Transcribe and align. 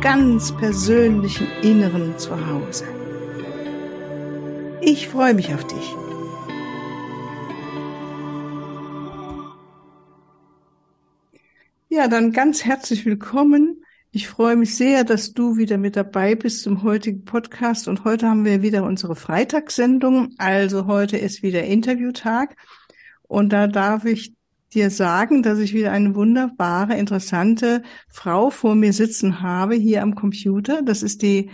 ganz 0.00 0.56
persönlichen 0.56 1.48
Inneren 1.62 2.16
zu 2.18 2.30
Hause. 2.46 2.84
Ich 4.80 5.08
freue 5.08 5.34
mich 5.34 5.52
auf 5.52 5.66
dich. 5.66 5.94
Ja, 11.88 12.08
dann 12.08 12.32
ganz 12.32 12.64
herzlich 12.64 13.04
willkommen 13.04 13.82
ich 14.10 14.26
freue 14.26 14.56
mich 14.56 14.74
sehr, 14.74 15.04
dass 15.04 15.34
du 15.34 15.58
wieder 15.58 15.76
mit 15.76 15.94
dabei 15.94 16.34
bist 16.34 16.62
zum 16.62 16.82
heutigen 16.82 17.26
Podcast. 17.26 17.88
Und 17.88 18.04
heute 18.04 18.26
haben 18.26 18.46
wir 18.46 18.62
wieder 18.62 18.84
unsere 18.84 19.14
Freitagssendung. 19.14 20.34
Also 20.38 20.86
heute 20.86 21.18
ist 21.18 21.42
wieder 21.42 21.64
Interviewtag. 21.64 22.56
Und 23.24 23.52
da 23.52 23.66
darf 23.66 24.06
ich 24.06 24.34
dir 24.74 24.90
sagen, 24.90 25.42
dass 25.42 25.58
ich 25.58 25.74
wieder 25.74 25.92
eine 25.92 26.14
wunderbare, 26.14 26.96
interessante 26.96 27.82
Frau 28.08 28.50
vor 28.50 28.74
mir 28.74 28.92
sitzen 28.92 29.40
habe 29.40 29.74
hier 29.74 30.02
am 30.02 30.14
Computer. 30.14 30.82
Das 30.82 31.02
ist 31.02 31.22
die 31.22 31.50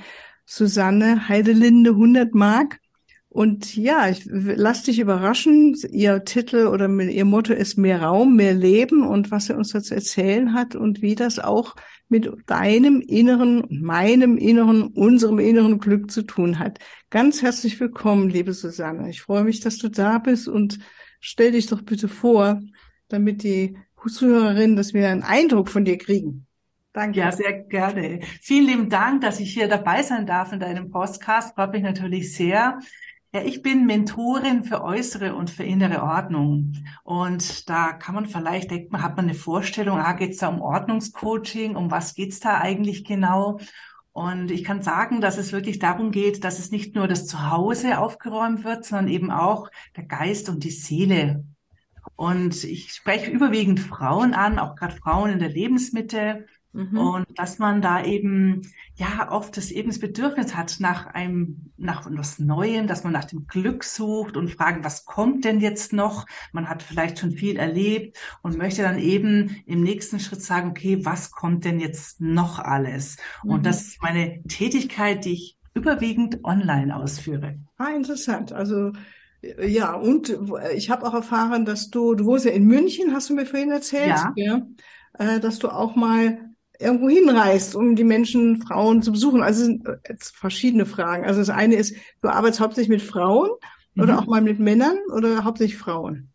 Susanne 0.46 1.28
Heidelinde 1.28 1.90
100 1.90 2.34
Mark. 2.34 2.80
Und 3.28 3.74
ja, 3.74 4.08
ich 4.08 4.28
lass 4.30 4.84
dich 4.84 5.00
überraschen. 5.00 5.74
Ihr 5.90 6.22
Titel 6.24 6.68
oder 6.68 6.88
ihr 6.88 7.24
Motto 7.24 7.52
ist 7.52 7.76
mehr 7.76 8.02
Raum, 8.02 8.36
mehr 8.36 8.54
Leben 8.54 9.04
und 9.04 9.32
was 9.32 9.50
er 9.50 9.56
uns 9.56 9.70
dazu 9.70 9.94
erzählen 9.94 10.54
hat 10.54 10.76
und 10.76 11.02
wie 11.02 11.16
das 11.16 11.40
auch 11.40 11.74
mit 12.08 12.30
deinem 12.46 13.00
inneren, 13.00 13.64
meinem 13.70 14.36
inneren, 14.36 14.84
unserem 14.84 15.40
inneren 15.40 15.80
Glück 15.80 16.12
zu 16.12 16.22
tun 16.22 16.60
hat. 16.60 16.78
Ganz 17.10 17.42
herzlich 17.42 17.80
willkommen, 17.80 18.28
liebe 18.28 18.52
Susanne. 18.52 19.10
Ich 19.10 19.22
freue 19.22 19.42
mich, 19.42 19.58
dass 19.58 19.78
du 19.78 19.88
da 19.88 20.18
bist 20.18 20.46
und 20.46 20.78
stell 21.18 21.52
dich 21.52 21.66
doch 21.66 21.82
bitte 21.82 22.06
vor, 22.06 22.62
damit 23.08 23.42
die 23.42 23.76
Zuhörerinnen, 24.06 24.76
dass 24.76 24.92
wir 24.92 25.08
einen 25.08 25.22
Eindruck 25.22 25.68
von 25.68 25.84
dir 25.84 25.98
kriegen. 25.98 26.46
Danke. 26.92 27.20
Ja, 27.20 27.32
sehr 27.32 27.52
gerne. 27.64 28.20
Vielen 28.40 28.66
lieben 28.66 28.90
Dank, 28.90 29.22
dass 29.22 29.40
ich 29.40 29.52
hier 29.52 29.66
dabei 29.66 30.02
sein 30.02 30.26
darf 30.26 30.52
in 30.52 30.60
deinem 30.60 30.90
Podcast. 30.90 31.54
Freut 31.54 31.72
mich 31.72 31.82
natürlich 31.82 32.34
sehr. 32.34 32.78
Ja, 33.34 33.42
ich 33.42 33.62
bin 33.62 33.84
Mentorin 33.84 34.62
für 34.62 34.84
äußere 34.84 35.34
und 35.34 35.50
für 35.50 35.64
innere 35.64 36.04
Ordnung. 36.04 36.74
Und 37.02 37.68
da 37.68 37.92
kann 37.92 38.14
man 38.14 38.26
vielleicht, 38.26 38.70
denkt 38.70 38.92
man, 38.92 39.02
hat 39.02 39.16
man 39.16 39.24
eine 39.24 39.34
Vorstellung, 39.34 39.98
ah, 39.98 40.12
geht's 40.12 40.38
da 40.38 40.46
um 40.46 40.60
Ordnungscoaching, 40.60 41.74
um 41.74 41.90
was 41.90 42.14
geht's 42.14 42.38
da 42.38 42.60
eigentlich 42.60 43.04
genau? 43.04 43.58
Und 44.12 44.52
ich 44.52 44.62
kann 44.62 44.82
sagen, 44.82 45.20
dass 45.20 45.36
es 45.36 45.50
wirklich 45.50 45.80
darum 45.80 46.12
geht, 46.12 46.44
dass 46.44 46.60
es 46.60 46.70
nicht 46.70 46.94
nur 46.94 47.08
das 47.08 47.26
Zuhause 47.26 47.98
aufgeräumt 47.98 48.62
wird, 48.62 48.84
sondern 48.84 49.08
eben 49.08 49.32
auch 49.32 49.68
der 49.96 50.04
Geist 50.04 50.48
und 50.48 50.62
die 50.62 50.70
Seele. 50.70 51.44
Und 52.16 52.64
ich 52.64 52.92
spreche 52.92 53.30
überwiegend 53.30 53.80
Frauen 53.80 54.34
an, 54.34 54.58
auch 54.58 54.76
gerade 54.76 54.96
Frauen 54.96 55.30
in 55.30 55.38
der 55.38 55.50
Lebensmitte, 55.50 56.46
Mhm. 56.74 56.98
Und 56.98 57.26
dass 57.38 57.60
man 57.60 57.80
da 57.80 58.04
eben 58.04 58.62
ja 58.96 59.30
oft 59.30 59.56
das 59.56 59.70
eben 59.70 59.90
das 59.90 60.00
Bedürfnis 60.00 60.56
hat 60.56 60.76
nach 60.80 61.06
einem, 61.06 61.70
nach 61.76 62.06
etwas 62.10 62.40
Neuem, 62.40 62.88
dass 62.88 63.04
man 63.04 63.12
nach 63.12 63.26
dem 63.26 63.46
Glück 63.46 63.84
sucht 63.84 64.36
und 64.36 64.50
fragen, 64.50 64.82
was 64.82 65.04
kommt 65.04 65.44
denn 65.44 65.60
jetzt 65.60 65.92
noch? 65.92 66.26
Man 66.52 66.68
hat 66.68 66.82
vielleicht 66.82 67.20
schon 67.20 67.30
viel 67.30 67.56
erlebt 67.56 68.18
und 68.42 68.58
möchte 68.58 68.82
dann 68.82 68.98
eben 68.98 69.62
im 69.66 69.82
nächsten 69.82 70.18
Schritt 70.18 70.42
sagen, 70.42 70.70
okay, 70.70 71.04
was 71.04 71.30
kommt 71.30 71.64
denn 71.64 71.78
jetzt 71.78 72.20
noch 72.20 72.58
alles? 72.58 73.18
Mhm. 73.44 73.50
Und 73.50 73.66
das 73.66 73.82
ist 73.82 74.02
meine 74.02 74.42
Tätigkeit, 74.42 75.24
die 75.24 75.34
ich 75.34 75.58
überwiegend 75.74 76.44
online 76.44 76.94
ausführe. 76.94 77.60
Ah, 77.78 77.90
interessant. 77.94 78.52
Also 78.52 78.92
ja, 79.66 79.94
und 79.94 80.36
ich 80.74 80.90
habe 80.90 81.06
auch 81.06 81.14
erfahren, 81.14 81.64
dass 81.64 81.90
du, 81.90 82.14
du 82.14 82.24
wohnst 82.24 82.44
ja 82.44 82.52
in 82.52 82.64
München, 82.64 83.12
hast 83.12 83.30
du 83.30 83.34
mir 83.34 83.46
vorhin 83.46 83.70
erzählt, 83.70 84.08
ja. 84.08 84.32
ja 84.36 84.62
äh, 85.18 85.40
dass 85.40 85.58
du 85.58 85.68
auch 85.68 85.96
mal 85.96 86.38
irgendwo 86.78 87.08
hinreist, 87.08 87.76
um 87.76 87.96
die 87.96 88.04
Menschen, 88.04 88.60
Frauen 88.62 89.02
zu 89.02 89.12
besuchen. 89.12 89.42
Also 89.42 89.64
sind 89.64 89.88
jetzt 90.08 90.36
verschiedene 90.36 90.86
Fragen. 90.86 91.24
Also 91.24 91.40
das 91.40 91.50
eine 91.50 91.76
ist, 91.76 91.96
du 92.20 92.28
arbeitest 92.28 92.60
hauptsächlich 92.60 93.00
mit 93.00 93.02
Frauen 93.02 93.50
mhm. 93.94 94.02
oder 94.02 94.18
auch 94.18 94.26
mal 94.26 94.42
mit 94.42 94.58
Männern 94.58 94.98
oder 95.14 95.44
hauptsächlich 95.44 95.78
Frauen? 95.78 96.33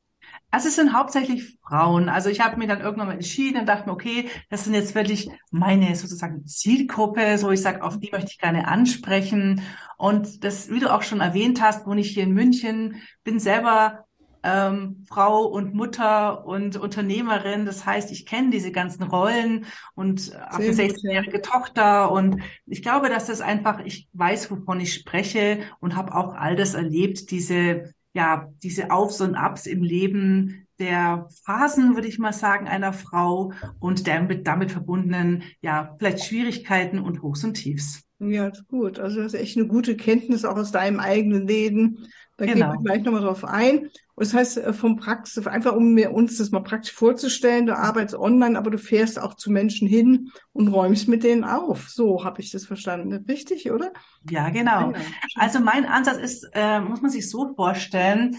Also 0.52 0.68
es 0.68 0.76
sind 0.76 0.94
hauptsächlich 0.94 1.58
Frauen. 1.62 2.10
Also 2.10 2.30
ich 2.30 2.42
habe 2.42 2.58
mir 2.58 2.68
dann 2.68 2.82
irgendwann 2.82 3.08
mal 3.08 3.14
entschieden 3.14 3.60
und 3.60 3.70
dachte 3.70 3.88
mir, 3.88 3.94
okay, 3.94 4.30
das 4.50 4.64
sind 4.64 4.74
jetzt 4.74 4.96
wirklich 4.96 5.30
meine 5.52 5.96
sozusagen 5.96 6.46
Zielgruppe, 6.48 7.38
so 7.38 7.52
ich 7.52 7.62
sage, 7.62 7.84
auf 7.84 8.00
die 8.00 8.10
möchte 8.12 8.32
ich 8.32 8.40
gerne 8.40 8.68
ansprechen. 8.68 9.62
Und 9.98 10.44
das, 10.44 10.70
wie 10.70 10.80
du 10.80 10.92
auch 10.92 11.04
schon 11.04 11.22
erwähnt 11.22 11.62
hast, 11.62 11.86
wohne 11.86 12.02
ich 12.02 12.12
hier 12.12 12.24
in 12.24 12.34
München, 12.34 13.02
bin 13.24 13.40
selber 13.40 14.06
ähm, 14.42 15.06
Frau 15.08 15.46
und 15.46 15.76
Mutter 15.76 16.46
und 16.46 16.78
Unternehmerin. 16.78 17.66
Das 17.66 17.86
heißt, 17.86 18.12
ich 18.12 18.26
kenne 18.26 18.50
diese 18.50 18.72
ganzen 18.72 19.04
Rollen 19.04 19.66
und 19.96 20.34
habe 20.36 20.64
eine 20.64 20.74
16-jährige 20.74 21.42
Tochter 21.42 22.12
und 22.12 22.42
ich 22.66 22.82
glaube, 22.82 23.09
dass 23.09 23.28
das 23.28 23.42
einfach, 23.42 23.82
ich 23.84 24.08
weiß, 24.14 24.50
wovon 24.50 24.80
ich 24.80 24.94
spreche 24.94 25.59
und 25.80 25.96
habe 25.96 26.16
auch 26.16 26.34
all 26.34 26.56
das 26.56 26.74
erlebt, 26.74 27.32
diese 27.32 27.94
ja, 28.14 28.50
diese 28.64 28.92
Aufs 28.92 29.22
und 29.22 29.36
Abs 29.36 29.66
im 29.66 29.84
Leben 29.84 30.68
der 30.80 31.28
Phasen, 31.44 31.96
würde 31.96 32.08
ich 32.08 32.20
mal 32.20 32.34
sagen, 32.34 32.68
einer 32.68 32.94
Frau 32.94 33.52
und 33.80 34.08
der 34.08 34.22
mit 34.22 34.47
damit 34.47 34.72
verbundenen, 34.72 35.44
ja, 35.62 35.96
vielleicht 36.00 36.24
Schwierigkeiten 36.24 37.00
und 37.00 37.22
Hochs 37.22 37.44
und 37.44 37.56
Tiefs. 37.56 38.03
Ja, 38.20 38.52
gut. 38.68 39.00
Also 39.00 39.22
das 39.22 39.34
ist 39.34 39.40
echt 39.40 39.58
eine 39.58 39.68
gute 39.68 39.96
Kenntnis 39.96 40.46
auch 40.46 40.58
aus 40.58 40.72
deinem 40.72 41.00
eigenen 41.00 41.47
Leben. 41.47 42.08
Da 42.38 42.46
genau. 42.46 42.72
gehen 42.72 42.80
wir 42.80 42.84
gleich 42.84 43.03
nochmal 43.03 43.22
drauf 43.22 43.46
ein. 43.46 43.90
Und 44.19 44.25
das 44.25 44.34
heißt, 44.34 44.57
äh, 44.57 44.74
vom 44.74 44.97
Praxis, 44.97 45.47
einfach 45.47 45.74
um 45.74 45.94
mir 45.94 46.12
uns 46.12 46.38
das 46.40 46.52
mal 46.52 46.59
praktisch 46.59 46.91
vorzustellen, 46.91 47.68
du 47.68 47.78
arbeitest 47.78 48.16
online, 48.16 48.57
aber 48.57 48.69
du 48.69 48.78
fährst 48.78 49.18
auch 49.18 49.34
zu 49.34 49.50
Menschen 49.50 49.88
hin 49.88 50.30
und 50.52 50.68
räumst 50.68 51.07
mit 51.07 51.24
denen 51.24 51.46
auf. 51.46 51.88
So 51.88 52.25
habe 52.25 52.41
ich 52.41 52.52
das 52.52 52.66
verstanden. 52.66 53.13
Richtig, 53.29 53.72
oder? 53.72 53.94
Ja, 54.29 54.50
genau. 54.50 54.91
Also 55.35 55.62
mein 55.62 55.85
Ansatz 55.85 56.18
ist, 56.18 56.46
äh, 56.52 56.81
muss 56.81 57.02
man 57.02 57.12
sich 57.12 57.29
so 57.29 57.53
vorstellen, 57.56 58.35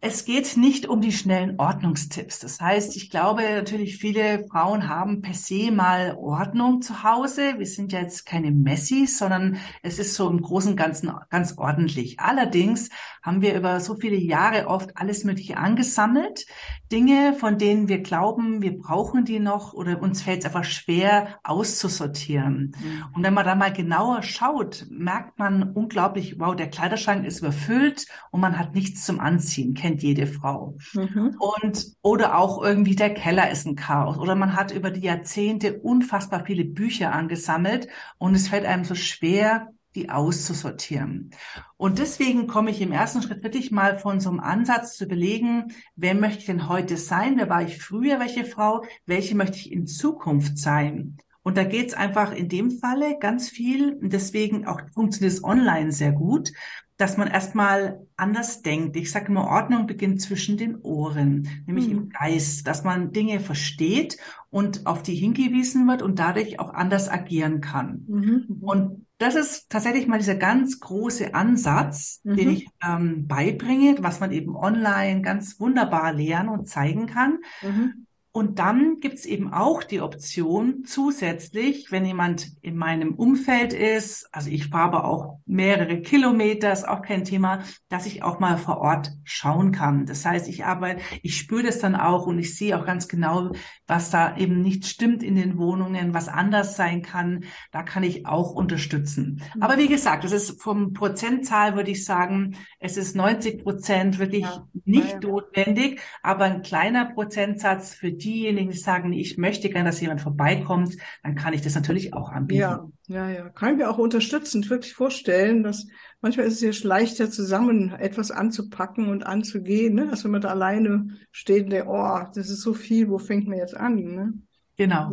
es 0.00 0.26
geht 0.26 0.58
nicht 0.58 0.86
um 0.86 1.00
die 1.00 1.10
schnellen 1.10 1.58
Ordnungstipps. 1.58 2.38
Das 2.40 2.60
heißt, 2.60 2.96
ich 2.96 3.08
glaube 3.08 3.42
natürlich, 3.42 3.96
viele 3.96 4.46
Frauen 4.46 4.88
haben 4.88 5.22
per 5.22 5.32
se 5.32 5.70
mal 5.72 6.16
Ordnung 6.18 6.82
zu 6.82 7.02
Hause. 7.02 7.54
Wir 7.58 7.66
sind 7.66 7.92
ja 7.92 8.00
jetzt 8.00 8.26
keine 8.26 8.50
Messis, 8.50 9.18
sondern 9.18 9.58
es 9.82 9.98
ist 9.98 10.14
so 10.14 10.28
im 10.28 10.42
Großen 10.42 10.72
und 10.72 10.76
Ganzen 10.76 11.12
ganz 11.30 11.56
ordentlich. 11.56 12.20
Allerdings 12.20 12.90
haben 13.22 13.40
wir 13.40 13.54
über 13.56 13.80
so 13.80 13.96
viele 13.96 14.16
Jahre 14.16 14.66
oft 14.66 14.96
alles 14.98 15.24
Mögliche 15.24 15.56
angesammelt. 15.56 16.46
Dinge, 16.92 17.34
von 17.34 17.58
denen 17.58 17.88
wir 17.88 18.02
glauben, 18.02 18.62
wir 18.62 18.78
brauchen 18.78 19.24
die 19.24 19.40
noch 19.40 19.72
oder 19.72 20.00
uns 20.00 20.22
fällt 20.22 20.40
es 20.40 20.44
einfach 20.46 20.64
schwer 20.64 21.38
auszusortieren. 21.42 22.74
Mhm. 22.78 23.04
Und 23.14 23.22
wenn 23.24 23.34
man 23.34 23.44
da 23.44 23.54
mal 23.54 23.72
genauer 23.72 24.22
schaut, 24.22 24.86
merkt 24.90 25.38
man 25.38 25.72
unglaublich, 25.72 26.38
wow, 26.38 26.54
der 26.54 26.70
Kleiderschrank 26.70 27.26
ist 27.26 27.40
überfüllt 27.40 28.06
und 28.30 28.40
man 28.40 28.58
hat 28.58 28.74
nichts 28.74 29.04
zum 29.04 29.18
Anziehen, 29.18 29.74
kennt 29.74 30.02
jede 30.02 30.26
Frau. 30.26 30.76
Mhm. 30.94 31.36
Und, 31.38 31.86
oder 32.02 32.38
auch 32.38 32.62
irgendwie 32.62 32.96
der 32.96 33.14
Keller 33.14 33.50
ist 33.50 33.66
ein 33.66 33.76
Chaos 33.76 34.18
oder 34.18 34.34
man 34.34 34.54
hat 34.54 34.70
über 34.70 34.90
die 34.90 35.00
Jahrzehnte 35.00 35.80
unfassbar 35.80 36.44
viele 36.46 36.64
Bücher 36.64 37.12
angesammelt 37.12 37.88
und 38.18 38.34
es 38.34 38.48
fällt 38.48 38.64
einem 38.64 38.84
so 38.84 38.94
schwer, 38.94 39.72
die 39.96 40.10
auszusortieren. 40.10 41.30
Und 41.76 41.98
deswegen 41.98 42.46
komme 42.46 42.70
ich 42.70 42.80
im 42.80 42.92
ersten 42.92 43.22
Schritt 43.22 43.42
wirklich 43.42 43.70
mal 43.72 43.98
von 43.98 44.20
so 44.20 44.30
einem 44.30 44.40
Ansatz 44.40 44.96
zu 44.96 45.04
überlegen, 45.06 45.72
wer 45.96 46.14
möchte 46.14 46.38
ich 46.38 46.46
denn 46.46 46.68
heute 46.68 46.96
sein? 46.96 47.36
Wer 47.36 47.48
war 47.48 47.62
ich 47.62 47.78
früher? 47.78 48.20
Welche 48.20 48.44
Frau? 48.44 48.84
Welche 49.06 49.34
möchte 49.34 49.56
ich 49.56 49.72
in 49.72 49.86
Zukunft 49.86 50.58
sein? 50.58 51.16
Und 51.42 51.56
da 51.56 51.64
geht 51.64 51.88
es 51.88 51.94
einfach 51.94 52.32
in 52.32 52.48
dem 52.48 52.72
Falle 52.72 53.18
ganz 53.20 53.48
viel, 53.48 53.92
und 53.94 54.12
deswegen 54.12 54.66
auch 54.66 54.80
funktioniert 54.92 55.32
es 55.32 55.44
online 55.44 55.92
sehr 55.92 56.10
gut, 56.10 56.52
dass 56.96 57.16
man 57.18 57.28
erstmal 57.28 58.04
anders 58.16 58.62
denkt. 58.62 58.96
Ich 58.96 59.12
sage 59.12 59.26
immer, 59.26 59.46
Ordnung 59.46 59.86
beginnt 59.86 60.20
zwischen 60.20 60.56
den 60.56 60.76
Ohren, 60.80 61.48
nämlich 61.66 61.86
mhm. 61.86 61.92
im 61.92 62.08
Geist, 62.08 62.66
dass 62.66 62.84
man 62.84 63.12
Dinge 63.12 63.38
versteht 63.38 64.16
und 64.50 64.86
auf 64.86 65.02
die 65.02 65.14
hingewiesen 65.14 65.86
wird 65.86 66.02
und 66.02 66.18
dadurch 66.18 66.58
auch 66.58 66.72
anders 66.72 67.08
agieren 67.08 67.60
kann. 67.60 68.04
Mhm. 68.08 68.46
Und 68.60 69.05
das 69.18 69.34
ist 69.34 69.70
tatsächlich 69.70 70.06
mal 70.06 70.18
dieser 70.18 70.34
ganz 70.34 70.80
große 70.80 71.34
Ansatz, 71.34 72.20
mhm. 72.24 72.36
den 72.36 72.50
ich 72.50 72.68
ähm, 72.86 73.26
beibringe, 73.26 73.96
was 74.00 74.20
man 74.20 74.30
eben 74.32 74.56
online 74.56 75.22
ganz 75.22 75.58
wunderbar 75.58 76.12
lernen 76.12 76.50
und 76.50 76.68
zeigen 76.68 77.06
kann. 77.06 77.38
Mhm. 77.62 78.05
Und 78.36 78.58
dann 78.58 79.00
gibt's 79.00 79.24
eben 79.24 79.50
auch 79.50 79.82
die 79.82 80.02
Option 80.02 80.84
zusätzlich, 80.84 81.90
wenn 81.90 82.04
jemand 82.04 82.48
in 82.60 82.76
meinem 82.76 83.14
Umfeld 83.14 83.72
ist, 83.72 84.28
also 84.30 84.50
ich 84.50 84.66
fahre 84.66 84.88
aber 84.88 85.04
auch 85.06 85.38
mehrere 85.46 86.02
Kilometer, 86.02 86.70
ist 86.70 86.86
auch 86.86 87.00
kein 87.00 87.24
Thema, 87.24 87.60
dass 87.88 88.04
ich 88.04 88.22
auch 88.22 88.38
mal 88.38 88.58
vor 88.58 88.76
Ort 88.76 89.10
schauen 89.24 89.72
kann. 89.72 90.04
Das 90.04 90.26
heißt, 90.26 90.48
ich 90.48 90.66
arbeite, 90.66 91.00
ich 91.22 91.38
spüre 91.38 91.62
das 91.62 91.78
dann 91.78 91.96
auch 91.96 92.26
und 92.26 92.38
ich 92.38 92.54
sehe 92.54 92.78
auch 92.78 92.84
ganz 92.84 93.08
genau, 93.08 93.52
was 93.86 94.10
da 94.10 94.36
eben 94.36 94.60
nicht 94.60 94.84
stimmt 94.84 95.22
in 95.22 95.34
den 95.34 95.56
Wohnungen, 95.56 96.12
was 96.12 96.28
anders 96.28 96.76
sein 96.76 97.00
kann. 97.00 97.44
Da 97.72 97.82
kann 97.84 98.02
ich 98.02 98.26
auch 98.26 98.50
unterstützen. 98.50 99.40
Mhm. 99.54 99.62
Aber 99.62 99.78
wie 99.78 99.88
gesagt, 99.88 100.24
das 100.24 100.32
ist 100.32 100.60
vom 100.60 100.92
Prozentzahl 100.92 101.74
würde 101.74 101.90
ich 101.90 102.04
sagen, 102.04 102.58
es 102.80 102.98
ist 102.98 103.16
90 103.16 103.62
Prozent 103.62 104.18
wirklich 104.18 104.44
ja. 104.44 104.68
nicht 104.84 105.22
ja. 105.22 105.30
notwendig, 105.30 106.02
aber 106.22 106.44
ein 106.44 106.60
kleiner 106.60 107.06
Prozentsatz 107.06 107.94
für 107.94 108.12
die 108.12 108.25
diejenigen, 108.26 108.70
die 108.70 108.76
sagen, 108.76 109.12
ich 109.12 109.38
möchte 109.38 109.70
gerne, 109.70 109.88
dass 109.88 110.00
jemand 110.00 110.20
vorbeikommt, 110.20 110.96
dann 111.22 111.36
kann 111.36 111.54
ich 111.54 111.62
das 111.62 111.74
natürlich 111.74 112.12
auch 112.12 112.30
anbieten. 112.30 112.60
Ja, 112.60 112.88
ja, 113.06 113.30
ja. 113.30 113.48
Kann 113.50 113.76
mir 113.76 113.88
auch 113.88 113.98
unterstützend 113.98 114.68
wirklich 114.68 114.92
vorstellen, 114.92 115.62
dass 115.62 115.86
manchmal 116.20 116.46
ist 116.46 116.62
es 116.62 116.82
ja 116.82 116.88
leichter 116.88 117.30
zusammen 117.30 117.92
etwas 117.92 118.30
anzupacken 118.30 119.08
und 119.08 119.24
anzugehen, 119.24 119.94
ne? 119.94 120.10
als 120.10 120.24
wenn 120.24 120.32
man 120.32 120.40
da 120.40 120.48
alleine 120.48 121.08
steht 121.30 121.64
und 121.64 121.70
denkt, 121.70 121.88
oh, 121.88 122.18
das 122.34 122.50
ist 122.50 122.60
so 122.60 122.74
viel, 122.74 123.08
wo 123.08 123.18
fängt 123.18 123.46
man 123.46 123.58
jetzt 123.58 123.76
an? 123.76 123.94
Ne? 123.94 124.34
Genau. 124.76 125.10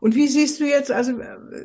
Und 0.00 0.14
wie 0.14 0.28
siehst 0.28 0.60
du 0.60 0.64
jetzt, 0.64 0.92
also 0.92 1.18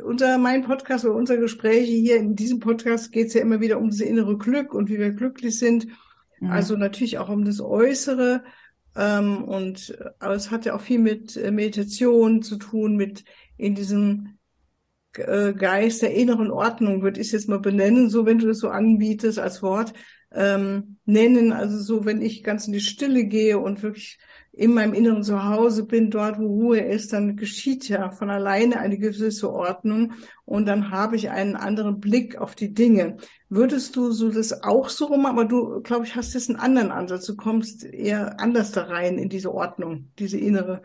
unser 0.05 0.37
mein 0.37 0.63
Podcast 0.63 1.05
oder 1.05 1.15
unser 1.15 1.37
Gespräch 1.37 1.87
hier 1.87 2.17
in 2.17 2.35
diesem 2.35 2.59
Podcast 2.59 3.11
geht 3.11 3.27
es 3.27 3.35
ja 3.35 3.41
immer 3.41 3.59
wieder 3.59 3.77
um 3.77 3.89
das 3.89 3.99
innere 3.99 4.37
Glück 4.37 4.73
und 4.73 4.89
wie 4.89 4.97
wir 4.97 5.11
glücklich 5.11 5.59
sind. 5.59 5.87
Mhm. 6.39 6.49
Also 6.49 6.77
natürlich 6.77 7.19
auch 7.19 7.29
um 7.29 7.45
das 7.45 7.61
Äußere. 7.61 8.43
Ähm, 8.97 9.43
und 9.43 9.95
aber 10.19 10.33
es 10.33 10.49
hat 10.49 10.65
ja 10.65 10.75
auch 10.75 10.81
viel 10.81 10.99
mit 10.99 11.37
äh, 11.37 11.51
Meditation 11.51 12.41
zu 12.41 12.57
tun, 12.57 12.95
mit 12.95 13.23
in 13.55 13.75
diesem 13.75 14.37
äh, 15.13 15.53
Geist 15.53 16.01
der 16.01 16.13
inneren 16.15 16.49
Ordnung, 16.51 17.03
würde 17.03 17.21
ich 17.21 17.27
es 17.27 17.33
jetzt 17.33 17.49
mal 17.49 17.59
benennen, 17.59 18.09
so 18.09 18.25
wenn 18.25 18.39
du 18.39 18.47
das 18.47 18.57
so 18.59 18.69
anbietest 18.69 19.37
als 19.39 19.61
Wort, 19.61 19.93
ähm, 20.31 20.97
nennen. 21.05 21.51
Also 21.53 21.79
so, 21.79 22.05
wenn 22.05 22.21
ich 22.21 22.43
ganz 22.43 22.67
in 22.67 22.73
die 22.73 22.79
Stille 22.81 23.25
gehe 23.25 23.59
und 23.59 23.83
wirklich 23.83 24.19
in 24.51 24.73
meinem 24.73 24.93
inneren 24.93 25.23
Zuhause 25.23 25.85
bin, 25.85 26.09
dort 26.09 26.39
wo 26.39 26.47
Ruhe 26.47 26.79
ist, 26.79 27.13
dann 27.13 27.37
geschieht 27.37 27.87
ja 27.89 28.09
von 28.09 28.29
alleine 28.31 28.79
eine 28.79 28.97
gewisse 28.97 29.53
Ordnung 29.53 30.13
und 30.45 30.65
dann 30.65 30.89
habe 30.89 31.15
ich 31.15 31.29
einen 31.29 31.55
anderen 31.55 31.99
Blick 31.99 32.37
auf 32.37 32.55
die 32.55 32.73
Dinge. 32.73 33.17
Würdest 33.49 33.95
du 33.95 34.11
so 34.11 34.31
das 34.31 34.63
auch 34.63 34.89
so 34.89 35.05
rum, 35.05 35.27
aber 35.27 35.45
du, 35.45 35.81
glaube 35.81 36.05
ich, 36.05 36.15
hast 36.15 36.33
jetzt 36.33 36.49
einen 36.49 36.59
anderen 36.59 36.91
Ansatz. 36.91 37.25
Du 37.27 37.35
kommst 37.35 37.83
eher 37.85 38.39
anders 38.39 38.71
da 38.71 38.83
rein 38.83 39.19
in 39.19 39.29
diese 39.29 39.53
Ordnung, 39.53 40.11
diese 40.17 40.39
innere, 40.39 40.81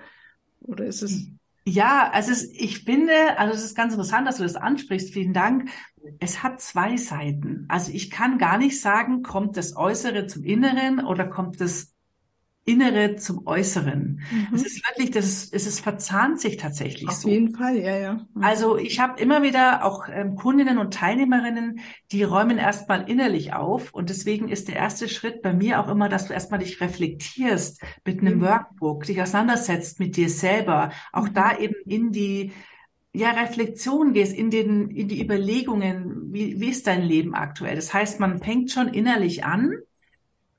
oder 0.61 0.85
ist 0.85 1.03
es? 1.03 1.29
Ja, 1.65 2.11
also 2.11 2.33
es, 2.33 2.51
ich 2.53 2.81
finde, 2.85 3.39
also 3.39 3.55
es 3.55 3.63
ist 3.65 3.77
ganz 3.77 3.93
interessant, 3.93 4.27
dass 4.27 4.39
du 4.39 4.43
das 4.43 4.57
ansprichst. 4.57 5.13
Vielen 5.13 5.33
Dank. 5.33 5.71
Es 6.19 6.43
hat 6.43 6.61
zwei 6.61 6.97
Seiten. 6.97 7.67
Also 7.69 7.93
ich 7.93 8.11
kann 8.11 8.39
gar 8.39 8.59
nicht 8.59 8.81
sagen, 8.81 9.23
kommt 9.23 9.57
das 9.57 9.77
Äußere 9.77 10.27
zum 10.27 10.43
Inneren 10.45 11.05
oder 11.05 11.27
kommt 11.29 11.61
das 11.61 11.95
Innere 12.65 13.17
zum 13.17 13.47
Äußeren. 13.47 14.21
Mhm. 14.31 14.55
Es 14.55 14.63
ist 14.63 14.87
wirklich, 14.87 15.11
das 15.11 15.25
ist, 15.25 15.55
es 15.55 15.67
ist 15.67 15.81
verzahnt 15.81 16.41
sich 16.41 16.59
tatsächlich 16.59 17.09
Auf 17.09 17.15
so. 17.15 17.29
Auf 17.29 17.35
jeden 17.35 17.57
Fall, 17.57 17.77
ja, 17.79 17.97
ja. 17.97 18.27
Mhm. 18.35 18.45
Also 18.45 18.77
ich 18.77 19.01
habe 19.01 19.21
immer 19.21 19.43
wieder 19.43 19.85
auch 19.85 20.09
ähm, 20.09 20.37
Kundinnen 20.37 20.79
und 20.79 20.95
Teilnehmerinnen, 20.95 21.81
die 22.13 22.23
räumen 22.23 22.59
erstmal 22.59 23.11
innerlich 23.11 23.53
auf 23.53 23.93
und 23.93 24.11
deswegen 24.11 24.49
ist 24.49 24.69
der 24.69 24.77
erste 24.77 25.09
Schritt 25.09 25.43
bei 25.43 25.53
mir 25.53 25.81
auch 25.81 25.89
immer, 25.89 26.09
dass 26.09 26.29
du 26.29 26.35
erstmal 26.35 26.61
dich 26.61 26.81
reflektierst 26.81 27.83
mit 28.05 28.21
einem 28.21 28.39
mhm. 28.39 28.43
Workbook, 28.43 29.07
dich 29.07 29.21
auseinandersetzt 29.21 29.99
mit 29.99 30.17
dir 30.17 30.29
selber, 30.29 30.93
auch 31.13 31.29
mhm. 31.29 31.35
da 31.35 31.59
eben 31.59 31.75
in 31.85 32.13
die 32.13 32.53
ja, 33.13 33.31
Reflexion 33.33 34.13
gehst, 34.13 34.35
in 34.35 34.51
den, 34.51 34.89
in 34.89 35.09
die 35.09 35.23
Überlegungen, 35.23 36.33
wie, 36.33 36.61
wie 36.61 36.71
ist 36.71 36.87
dein 36.87 37.03
Leben 37.03 37.35
aktuell? 37.35 37.77
Das 37.77 37.93
heißt, 37.93 38.21
man 38.21 38.39
fängt 38.39 38.71
schon 38.71 38.89
innerlich 38.89 39.45
an 39.45 39.75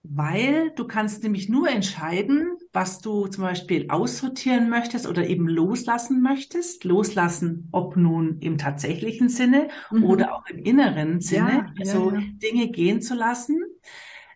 weil 0.03 0.71
du 0.75 0.85
kannst 0.85 1.23
nämlich 1.23 1.47
nur 1.47 1.69
entscheiden, 1.69 2.57
was 2.73 2.99
du 2.99 3.27
zum 3.27 3.43
Beispiel 3.43 3.89
aussortieren 3.89 4.69
möchtest 4.69 5.07
oder 5.07 5.25
eben 5.25 5.47
loslassen 5.47 6.21
möchtest. 6.21 6.83
Loslassen, 6.83 7.69
ob 7.71 7.95
nun 7.95 8.39
im 8.39 8.57
tatsächlichen 8.57 9.29
Sinne 9.29 9.69
mhm. 9.91 10.03
oder 10.03 10.35
auch 10.35 10.45
im 10.47 10.59
inneren 10.59 11.21
Sinne. 11.21 11.67
Ja, 11.67 11.73
also 11.79 12.11
ja, 12.11 12.19
ja. 12.19 12.25
Dinge 12.33 12.67
gehen 12.69 13.01
zu 13.01 13.15
lassen, 13.15 13.63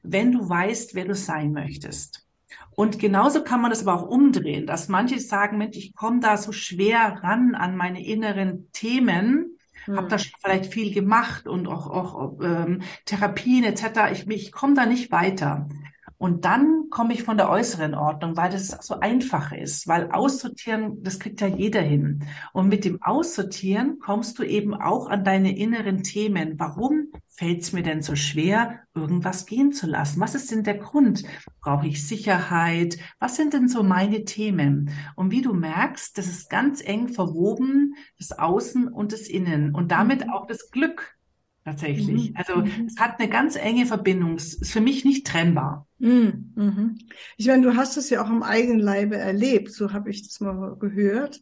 wenn 0.03 0.31
du 0.31 0.47
weißt, 0.47 0.95
wer 0.95 1.05
du 1.05 1.15
sein 1.15 1.51
möchtest. 1.51 2.25
Und 2.71 2.99
genauso 2.99 3.43
kann 3.43 3.59
man 3.59 3.71
das 3.71 3.85
aber 3.85 3.95
auch 3.95 4.07
umdrehen, 4.07 4.67
dass 4.67 4.87
manche 4.87 5.19
sagen, 5.19 5.57
Mensch, 5.57 5.75
ich 5.75 5.95
komme 5.95 6.21
da 6.21 6.37
so 6.37 6.51
schwer 6.53 7.19
ran 7.23 7.55
an 7.55 7.75
meine 7.75 8.05
inneren 8.05 8.71
Themen, 8.71 9.56
hm. 9.87 9.97
habe 9.97 10.07
da 10.07 10.19
schon 10.19 10.39
vielleicht 10.41 10.71
viel 10.71 10.93
gemacht 10.93 11.47
und 11.47 11.67
auch, 11.67 11.89
auch 11.89 12.39
ähm, 12.41 12.81
Therapien 13.05 13.63
etc. 13.63 14.11
Ich, 14.11 14.27
ich 14.27 14.51
komme 14.51 14.73
da 14.73 14.85
nicht 14.85 15.11
weiter. 15.11 15.67
Und 16.17 16.45
dann 16.45 16.89
komme 16.89 17.13
ich 17.13 17.23
von 17.23 17.37
der 17.37 17.49
äußeren 17.49 17.93
Ordnung, 17.93 18.35
weil 18.37 18.49
das 18.49 18.69
so 18.81 18.99
einfach 18.99 19.51
ist, 19.51 19.87
weil 19.87 20.11
aussortieren, 20.11 21.03
das 21.03 21.19
kriegt 21.19 21.41
ja 21.41 21.47
jeder 21.47 21.81
hin. 21.81 22.23
Und 22.53 22.69
mit 22.69 22.85
dem 22.85 23.01
Aussortieren 23.03 23.99
kommst 23.99 24.39
du 24.39 24.43
eben 24.43 24.73
auch 24.73 25.07
an 25.09 25.23
deine 25.23 25.55
inneren 25.55 26.01
Themen. 26.01 26.55
Warum 26.57 27.11
fällt 27.27 27.61
es 27.61 27.71
mir 27.71 27.83
denn 27.83 28.01
so 28.01 28.15
schwer, 28.15 28.79
irgendwas 28.95 29.45
gehen 29.45 29.73
zu 29.73 29.85
lassen? 29.85 30.19
Was 30.19 30.33
ist 30.33 30.49
denn 30.49 30.63
der 30.63 30.77
Grund? 30.77 31.23
Brauche 31.61 31.87
ich 31.87 32.07
Sicherheit? 32.07 32.97
Was 33.19 33.35
sind 33.35 33.53
denn 33.53 33.67
so 33.67 33.83
meine 33.83 34.25
Themen? 34.25 34.89
Und 35.15 35.29
wie 35.29 35.43
du 35.43 35.53
merkst, 35.53 36.17
das 36.17 36.25
ist 36.25 36.49
ganz 36.49 36.81
eng 36.83 37.09
verwoben, 37.09 37.93
das 38.17 38.31
Außen 38.31 38.87
und 38.87 39.13
das 39.13 39.27
Innen 39.27 39.75
und 39.75 39.91
damit 39.91 40.25
mhm. 40.25 40.31
auch 40.31 40.47
das 40.47 40.71
Glück 40.71 41.16
tatsächlich. 41.67 42.29
Mhm. 42.29 42.37
Also 42.37 42.55
mhm. 42.55 42.85
es 42.87 42.97
hat 42.97 43.19
eine 43.19 43.29
ganz 43.29 43.57
enge 43.57 43.85
Verbindung. 43.85 44.35
Es 44.35 44.53
ist 44.53 44.71
für 44.71 44.79
mich 44.79 45.03
nicht 45.03 45.27
trennbar. 45.27 45.85
Mhm. 45.99 46.53
mhm. 46.55 46.97
Ich 47.35 47.47
meine, 47.47 47.63
du 47.63 47.75
hast 47.75 47.97
es 47.97 48.09
ja 48.09 48.23
auch 48.23 48.29
am 48.29 48.41
eigenen 48.41 48.79
Leibe 48.79 49.17
erlebt. 49.17 49.73
So 49.73 49.91
habe 49.91 50.09
ich 50.09 50.25
das 50.25 50.39
mal 50.39 50.77
gehört, 50.77 51.41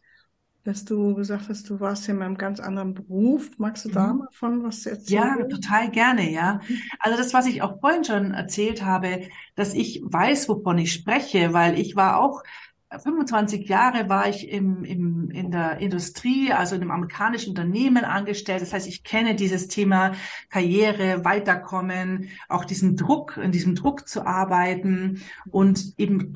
dass 0.64 0.84
du 0.84 1.14
gesagt 1.14 1.48
hast, 1.48 1.70
du 1.70 1.78
warst 1.78 2.08
ja 2.08 2.14
in 2.14 2.22
einem 2.22 2.36
ganz 2.36 2.58
anderen 2.58 2.94
Beruf. 2.94 3.50
Magst 3.58 3.84
du 3.84 3.88
da 3.88 4.12
mhm. 4.12 4.18
mal 4.18 4.28
von 4.32 4.64
was 4.64 4.84
erzählen? 4.84 5.36
Ja, 5.38 5.44
total 5.44 5.90
gerne, 5.92 6.28
ja. 6.28 6.60
Mhm. 6.68 6.76
Also 6.98 7.16
das, 7.16 7.32
was 7.32 7.46
ich 7.46 7.62
auch 7.62 7.78
vorhin 7.80 8.02
schon 8.02 8.32
erzählt 8.32 8.84
habe, 8.84 9.28
dass 9.54 9.74
ich 9.74 10.02
weiß, 10.04 10.48
wovon 10.48 10.78
ich 10.78 10.92
spreche, 10.92 11.52
weil 11.52 11.78
ich 11.78 11.94
war 11.94 12.20
auch 12.20 12.42
25 12.90 13.68
Jahre 13.68 14.08
war 14.08 14.28
ich 14.28 14.48
im, 14.48 14.84
im, 14.84 15.30
in 15.30 15.50
der 15.50 15.78
Industrie, 15.78 16.52
also 16.52 16.76
in 16.76 16.82
einem 16.82 16.92
amerikanischen 16.92 17.50
Unternehmen 17.50 18.04
angestellt. 18.04 18.62
Das 18.62 18.72
heißt, 18.72 18.86
ich 18.86 19.02
kenne 19.02 19.34
dieses 19.34 19.66
Thema 19.66 20.12
Karriere, 20.50 21.24
Weiterkommen, 21.24 22.28
auch 22.48 22.64
diesen 22.64 22.96
Druck, 22.96 23.38
in 23.38 23.50
diesem 23.50 23.74
Druck 23.74 24.08
zu 24.08 24.24
arbeiten 24.24 25.22
und 25.50 25.94
eben 25.98 26.32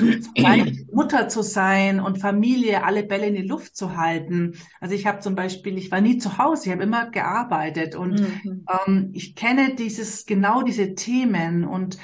Mutter 0.93 1.29
zu 1.29 1.43
sein 1.43 2.01
und 2.01 2.19
Familie, 2.19 2.85
alle 2.85 3.05
Bälle 3.05 3.27
in 3.27 3.37
die 3.37 3.47
Luft 3.47 3.77
zu 3.77 3.97
halten. 3.97 4.55
Also 4.81 4.97
ich 4.97 5.07
habe 5.07 5.21
zum 5.21 5.37
Beispiel, 5.37 5.79
ich 5.79 5.93
war 5.93 6.01
nie 6.01 6.19
zu 6.19 6.39
Hause, 6.39 6.67
ich 6.67 6.73
habe 6.73 6.83
immer 6.83 7.11
gearbeitet 7.11 7.95
und 7.95 8.21
mhm. 8.21 8.67
ähm, 8.87 9.11
ich 9.13 9.37
kenne 9.37 9.77
dieses, 9.77 10.27
genau 10.27 10.63
diese 10.63 10.97
Themen 10.97 11.65
und 11.65 11.99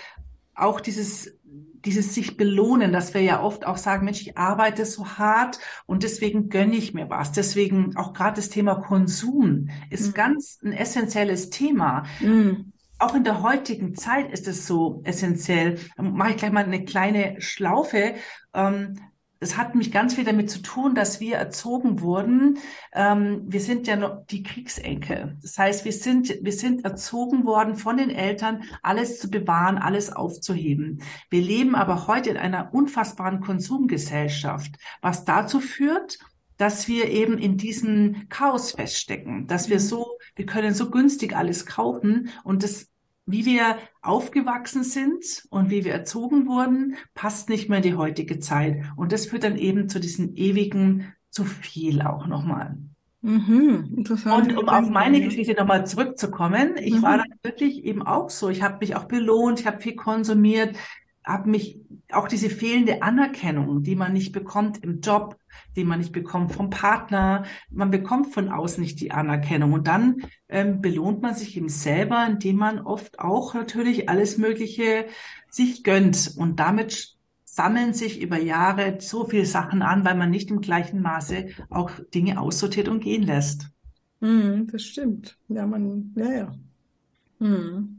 auch 0.54 0.80
dieses 0.80 1.35
dieses 1.86 2.14
sich 2.14 2.36
belohnen, 2.36 2.92
dass 2.92 3.14
wir 3.14 3.22
ja 3.22 3.42
oft 3.42 3.64
auch 3.64 3.78
sagen, 3.78 4.04
Mensch, 4.04 4.20
ich 4.20 4.36
arbeite 4.36 4.84
so 4.84 5.06
hart 5.06 5.58
und 5.86 6.02
deswegen 6.02 6.48
gönne 6.48 6.76
ich 6.76 6.92
mir 6.92 7.08
was. 7.08 7.32
Deswegen 7.32 7.96
auch 7.96 8.12
gerade 8.12 8.36
das 8.36 8.50
Thema 8.50 8.74
Konsum 8.74 9.70
ist 9.88 10.08
mhm. 10.08 10.14
ganz 10.14 10.58
ein 10.62 10.72
essentielles 10.72 11.48
Thema. 11.50 12.04
Mhm. 12.20 12.72
Auch 12.98 13.14
in 13.14 13.24
der 13.24 13.42
heutigen 13.42 13.94
Zeit 13.94 14.32
ist 14.32 14.48
es 14.48 14.66
so 14.66 15.00
essentiell. 15.04 15.78
Mache 15.96 16.30
ich 16.30 16.36
gleich 16.38 16.52
mal 16.52 16.64
eine 16.64 16.84
kleine 16.84 17.40
Schlaufe. 17.40 18.14
Ähm, 18.52 18.98
es 19.46 19.56
hat 19.56 19.76
mich 19.76 19.92
ganz 19.92 20.14
viel 20.14 20.24
damit 20.24 20.50
zu 20.50 20.60
tun, 20.60 20.96
dass 20.96 21.20
wir 21.20 21.36
erzogen 21.36 22.00
wurden. 22.00 22.58
Ähm, 22.92 23.44
wir 23.46 23.60
sind 23.60 23.86
ja 23.86 23.94
noch 23.94 24.26
die 24.26 24.42
Kriegsenkel. 24.42 25.38
Das 25.40 25.56
heißt, 25.56 25.84
wir 25.84 25.92
sind, 25.92 26.36
wir 26.42 26.52
sind 26.52 26.84
erzogen 26.84 27.44
worden 27.44 27.76
von 27.76 27.96
den 27.96 28.10
Eltern, 28.10 28.64
alles 28.82 29.20
zu 29.20 29.30
bewahren, 29.30 29.78
alles 29.78 30.12
aufzuheben. 30.12 31.00
Wir 31.30 31.42
leben 31.42 31.76
aber 31.76 32.08
heute 32.08 32.30
in 32.30 32.36
einer 32.36 32.74
unfassbaren 32.74 33.40
Konsumgesellschaft, 33.40 34.72
was 35.00 35.24
dazu 35.24 35.60
führt, 35.60 36.18
dass 36.56 36.88
wir 36.88 37.08
eben 37.08 37.38
in 37.38 37.56
diesem 37.56 38.28
Chaos 38.28 38.72
feststecken, 38.72 39.46
dass 39.46 39.68
wir 39.68 39.76
mhm. 39.76 39.80
so, 39.80 40.18
wir 40.34 40.46
können 40.46 40.74
so 40.74 40.90
günstig 40.90 41.36
alles 41.36 41.66
kaufen 41.66 42.30
und 42.42 42.64
das 42.64 42.88
wie 43.26 43.44
wir 43.44 43.78
aufgewachsen 44.02 44.84
sind 44.84 45.46
und 45.50 45.68
wie 45.70 45.84
wir 45.84 45.92
erzogen 45.92 46.46
wurden, 46.46 46.96
passt 47.14 47.48
nicht 47.48 47.68
mehr 47.68 47.78
in 47.78 47.84
die 47.84 47.96
heutige 47.96 48.38
Zeit. 48.38 48.84
Und 48.94 49.12
das 49.12 49.26
führt 49.26 49.42
dann 49.42 49.56
eben 49.56 49.88
zu 49.88 49.98
diesem 49.98 50.34
ewigen 50.36 51.12
zu 51.30 51.44
viel 51.44 52.02
auch 52.02 52.26
nochmal. 52.26 52.78
Mhm, 53.22 53.92
interessant. 53.96 54.52
Und 54.52 54.56
um 54.56 54.68
auf 54.68 54.88
meine 54.88 55.20
Geschichte 55.20 55.54
nochmal 55.54 55.84
zurückzukommen, 55.84 56.76
ich 56.76 56.94
mhm. 56.94 57.02
war 57.02 57.18
dann 57.18 57.34
wirklich 57.42 57.84
eben 57.84 58.02
auch 58.02 58.30
so. 58.30 58.48
Ich 58.48 58.62
habe 58.62 58.78
mich 58.80 58.94
auch 58.94 59.04
belohnt, 59.04 59.58
ich 59.58 59.66
habe 59.66 59.80
viel 59.80 59.96
konsumiert, 59.96 60.76
habe 61.26 61.50
mich 61.50 61.80
auch 62.12 62.28
diese 62.28 62.48
fehlende 62.48 63.02
Anerkennung, 63.02 63.82
die 63.82 63.96
man 63.96 64.12
nicht 64.12 64.32
bekommt 64.32 64.82
im 64.84 65.00
Job, 65.00 65.36
die 65.74 65.84
man 65.84 65.98
nicht 65.98 66.12
bekommt 66.12 66.52
vom 66.52 66.70
Partner, 66.70 67.44
man 67.70 67.90
bekommt 67.90 68.32
von 68.32 68.48
außen 68.48 68.82
nicht 68.82 69.00
die 69.00 69.10
Anerkennung 69.10 69.72
und 69.72 69.88
dann 69.88 70.22
ähm, 70.48 70.80
belohnt 70.80 71.22
man 71.22 71.34
sich 71.34 71.56
eben 71.56 71.68
selber, 71.68 72.24
indem 72.26 72.56
man 72.56 72.78
oft 72.78 73.18
auch 73.18 73.54
natürlich 73.54 74.08
alles 74.08 74.38
Mögliche 74.38 75.06
sich 75.50 75.82
gönnt 75.82 76.34
und 76.36 76.60
damit 76.60 77.16
sammeln 77.44 77.92
sich 77.92 78.20
über 78.20 78.38
Jahre 78.38 78.98
so 79.00 79.24
viele 79.24 79.46
Sachen 79.46 79.82
an, 79.82 80.04
weil 80.04 80.14
man 80.14 80.30
nicht 80.30 80.50
im 80.50 80.60
gleichen 80.60 81.00
Maße 81.02 81.46
auch 81.70 81.90
Dinge 82.14 82.40
aussortiert 82.40 82.88
und 82.88 83.00
gehen 83.00 83.22
lässt. 83.22 83.70
Mm, 84.20 84.66
das 84.70 84.82
stimmt. 84.82 85.38
Ja, 85.48 85.66
man, 85.66 86.12
ja, 86.16 86.32
ja. 86.32 86.54
Mm. 87.38 87.95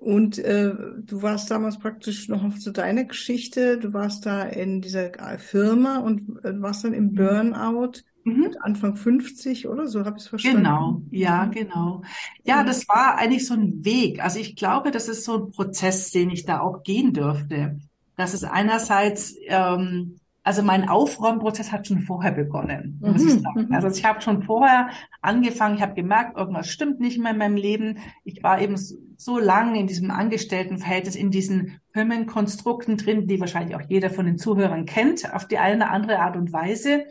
Und 0.00 0.38
äh, 0.38 0.72
du 0.98 1.22
warst 1.22 1.50
damals 1.50 1.78
praktisch 1.78 2.28
noch 2.28 2.56
zu 2.58 2.70
deiner 2.70 3.04
Geschichte. 3.04 3.78
Du 3.78 3.92
warst 3.92 4.26
da 4.26 4.42
in 4.44 4.80
dieser 4.80 5.10
Firma 5.38 5.98
und 5.98 6.44
äh, 6.44 6.60
warst 6.62 6.84
dann 6.84 6.94
im 6.94 7.06
mhm. 7.06 7.14
Burnout 7.14 7.92
mhm. 8.24 8.54
Anfang 8.60 8.94
50 8.94 9.66
oder 9.66 9.88
so, 9.88 10.04
habe 10.04 10.16
ich 10.16 10.24
es 10.24 10.28
verstanden. 10.28 10.58
Genau, 10.58 11.02
ja, 11.10 11.46
mhm. 11.46 11.50
genau. 11.50 12.02
Ja, 12.44 12.62
das 12.62 12.88
war 12.88 13.18
eigentlich 13.18 13.46
so 13.46 13.54
ein 13.54 13.84
Weg. 13.84 14.22
Also 14.22 14.38
ich 14.38 14.54
glaube, 14.54 14.92
das 14.92 15.08
ist 15.08 15.24
so 15.24 15.46
ein 15.46 15.50
Prozess, 15.50 16.12
den 16.12 16.30
ich 16.30 16.44
da 16.44 16.60
auch 16.60 16.84
gehen 16.84 17.12
dürfte. 17.12 17.78
Das 18.16 18.34
ist 18.34 18.44
einerseits 18.44 19.34
ähm, 19.48 20.20
also 20.48 20.62
mein 20.62 20.88
Aufräumprozess 20.88 21.72
hat 21.72 21.86
schon 21.86 22.00
vorher 22.00 22.32
begonnen, 22.32 22.98
muss 23.02 23.22
ich 23.22 23.34
mhm, 23.34 23.40
sagen. 23.40 23.66
Mhm. 23.68 23.74
Also 23.74 23.88
ich 23.88 24.02
habe 24.02 24.22
schon 24.22 24.44
vorher 24.44 24.88
angefangen, 25.20 25.74
ich 25.74 25.82
habe 25.82 25.92
gemerkt, 25.92 26.38
irgendwas 26.38 26.68
stimmt 26.68 27.00
nicht 27.00 27.18
mehr 27.18 27.32
in 27.32 27.38
meinem 27.38 27.56
Leben. 27.56 27.98
Ich 28.24 28.42
war 28.42 28.58
eben 28.58 28.76
so 29.18 29.38
lange 29.38 29.80
in 29.80 29.88
diesem 29.88 30.12
Angestelltenverhältnis, 30.12 31.16
in 31.16 31.32
diesen 31.32 31.80
Firmenkonstrukten 31.92 32.96
drin, 32.96 33.26
die 33.26 33.40
wahrscheinlich 33.40 33.76
auch 33.76 33.82
jeder 33.88 34.10
von 34.10 34.26
den 34.26 34.38
Zuhörern 34.38 34.86
kennt, 34.86 35.34
auf 35.34 35.48
die 35.48 35.58
eine 35.58 35.76
oder 35.84 35.90
andere 35.90 36.20
Art 36.20 36.36
und 36.36 36.52
Weise. 36.52 37.04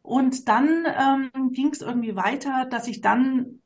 Und 0.00 0.48
dann 0.48 0.86
ähm, 0.86 1.52
ging 1.52 1.68
es 1.68 1.82
irgendwie 1.82 2.16
weiter, 2.16 2.66
dass 2.70 2.88
ich 2.88 3.02
dann 3.02 3.60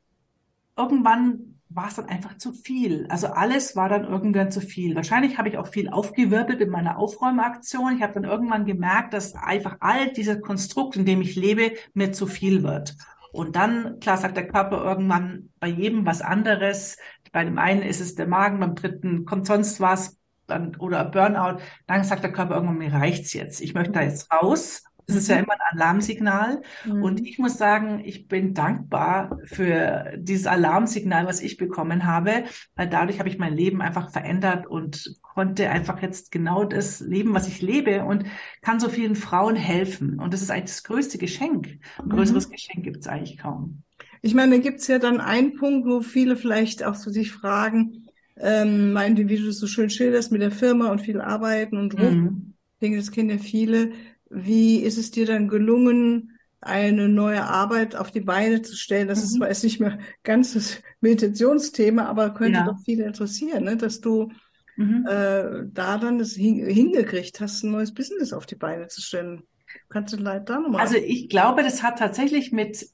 irgendwann 0.77 1.59
war 1.69 1.87
es 1.87 1.95
dann 1.95 2.09
einfach 2.09 2.37
zu 2.37 2.51
viel. 2.51 3.05
Also 3.09 3.27
alles 3.27 3.75
war 3.75 3.89
dann 3.89 4.03
irgendwann 4.03 4.51
zu 4.51 4.59
viel. 4.59 4.95
Wahrscheinlich 4.95 5.37
habe 5.37 5.49
ich 5.49 5.57
auch 5.57 5.67
viel 5.67 5.87
aufgewirbelt 5.89 6.59
in 6.61 6.71
meiner 6.71 6.97
Aufräumaktion. 6.97 7.95
Ich 7.95 8.01
habe 8.01 8.13
dann 8.13 8.23
irgendwann 8.23 8.65
gemerkt, 8.65 9.13
dass 9.13 9.35
einfach 9.35 9.77
all 9.79 10.11
dieser 10.11 10.39
Konstrukt, 10.39 10.95
in 10.95 11.05
dem 11.05 11.21
ich 11.21 11.35
lebe, 11.35 11.73
mir 11.93 12.11
zu 12.11 12.25
viel 12.25 12.63
wird. 12.63 12.95
Und 13.31 13.55
dann, 13.55 13.99
klar, 13.99 14.17
sagt 14.17 14.37
der 14.37 14.47
Körper 14.47 14.83
irgendwann 14.83 15.49
bei 15.59 15.67
jedem 15.67 16.05
was 16.05 16.21
anderes. 16.21 16.97
Bei 17.31 17.43
dem 17.43 17.57
einen 17.57 17.81
ist 17.81 18.01
es 18.01 18.15
der 18.15 18.27
Magen, 18.27 18.59
beim 18.59 18.75
dritten 18.75 19.25
kommt 19.25 19.47
sonst 19.47 19.79
was 19.79 20.17
dann, 20.47 20.75
oder 20.77 21.05
Burnout. 21.05 21.59
Dann 21.87 22.03
sagt 22.03 22.23
der 22.23 22.31
Körper 22.31 22.55
irgendwann, 22.55 22.77
mir 22.77 22.93
reicht's 22.93 23.33
jetzt. 23.33 23.61
Ich 23.61 23.73
möchte 23.73 23.93
da 23.93 24.01
jetzt 24.01 24.31
raus. 24.31 24.83
Das 25.09 25.17
ist 25.17 25.27
ja 25.27 25.37
mhm. 25.37 25.45
immer 25.45 25.53
ein 25.53 25.79
Alarmsignal. 25.79 26.61
Mhm. 26.85 27.03
Und 27.03 27.25
ich 27.25 27.39
muss 27.39 27.57
sagen, 27.57 28.01
ich 28.05 28.27
bin 28.27 28.53
dankbar 28.53 29.39
für 29.43 30.13
dieses 30.17 30.45
Alarmsignal, 30.45 31.25
was 31.25 31.41
ich 31.41 31.57
bekommen 31.57 32.05
habe, 32.05 32.43
weil 32.75 32.87
dadurch 32.87 33.17
habe 33.17 33.27
ich 33.27 33.39
mein 33.39 33.55
Leben 33.55 33.81
einfach 33.81 34.11
verändert 34.11 34.67
und 34.67 35.19
konnte 35.21 35.69
einfach 35.69 36.01
jetzt 36.01 36.31
genau 36.31 36.63
das 36.63 36.99
leben, 36.99 37.33
was 37.33 37.47
ich 37.47 37.61
lebe 37.61 38.05
und 38.05 38.25
kann 38.61 38.79
so 38.79 38.87
vielen 38.87 39.15
Frauen 39.15 39.55
helfen. 39.55 40.19
Und 40.19 40.33
das 40.33 40.43
ist 40.43 40.51
eigentlich 40.51 40.75
das 40.75 40.83
größte 40.83 41.17
Geschenk. 41.17 41.79
Ein 41.97 42.09
größeres 42.09 42.47
mhm. 42.47 42.51
Geschenk 42.51 42.83
gibt 42.83 42.97
es 42.97 43.07
eigentlich 43.07 43.39
kaum. 43.39 43.83
Ich 44.21 44.33
meine, 44.33 44.57
da 44.57 44.61
gibt 44.61 44.81
es 44.81 44.87
ja 44.87 44.99
dann 44.99 45.21
einen 45.21 45.55
Punkt, 45.55 45.87
wo 45.87 46.01
viele 46.01 46.35
vielleicht 46.35 46.83
auch 46.83 46.95
so 46.95 47.09
sich 47.09 47.31
fragen, 47.31 48.07
ähm, 48.37 48.93
meinen, 48.93 49.29
wie 49.29 49.37
du 49.37 49.49
es 49.49 49.59
so 49.59 49.67
schön 49.67 49.89
schilderst 49.89 50.31
mit 50.31 50.41
der 50.41 50.51
Firma 50.51 50.91
und 50.91 51.01
viel 51.01 51.21
Arbeiten 51.21 51.77
und 51.77 51.93
Druck. 51.93 52.11
Mhm. 52.11 52.53
Ich 52.73 52.79
denke, 52.81 52.97
das 52.97 53.11
kennen 53.11 53.29
ja 53.29 53.37
viele 53.37 53.91
wie 54.29 54.77
ist 54.77 54.97
es 54.97 55.11
dir 55.11 55.25
dann 55.25 55.47
gelungen, 55.47 56.37
eine 56.61 57.07
neue 57.07 57.43
Arbeit 57.43 57.95
auf 57.95 58.11
die 58.11 58.21
Beine 58.21 58.61
zu 58.61 58.75
stellen? 58.75 59.07
Das 59.07 59.19
mhm. 59.19 59.25
ist 59.25 59.35
zwar 59.35 59.47
jetzt 59.47 59.63
nicht 59.63 59.79
mehr 59.79 59.99
ganz 60.23 60.53
das 60.53 60.81
Meditationsthema, 61.01 62.05
aber 62.05 62.33
könnte 62.33 62.59
ja. 62.59 62.65
doch 62.65 62.79
viele 62.83 63.05
interessieren, 63.05 63.63
ne? 63.63 63.77
dass 63.77 64.01
du 64.01 64.31
mhm. 64.75 65.05
äh, 65.07 65.63
da 65.71 65.97
dann 65.97 66.19
das 66.19 66.33
hin 66.33 66.65
hingekriegt 66.65 67.39
hast, 67.39 67.63
ein 67.63 67.71
neues 67.71 67.93
Business 67.93 68.33
auf 68.33 68.45
die 68.45 68.55
Beine 68.55 68.87
zu 68.87 69.01
stellen. 69.01 69.43
Kannst 69.89 70.13
du 70.13 70.17
leider 70.17 70.41
da 70.41 70.59
nochmal? 70.59 70.81
Also 70.81 70.97
ich 70.97 71.29
glaube, 71.29 71.63
das 71.63 71.83
hat 71.83 71.99
tatsächlich 71.99 72.51
mit 72.51 72.87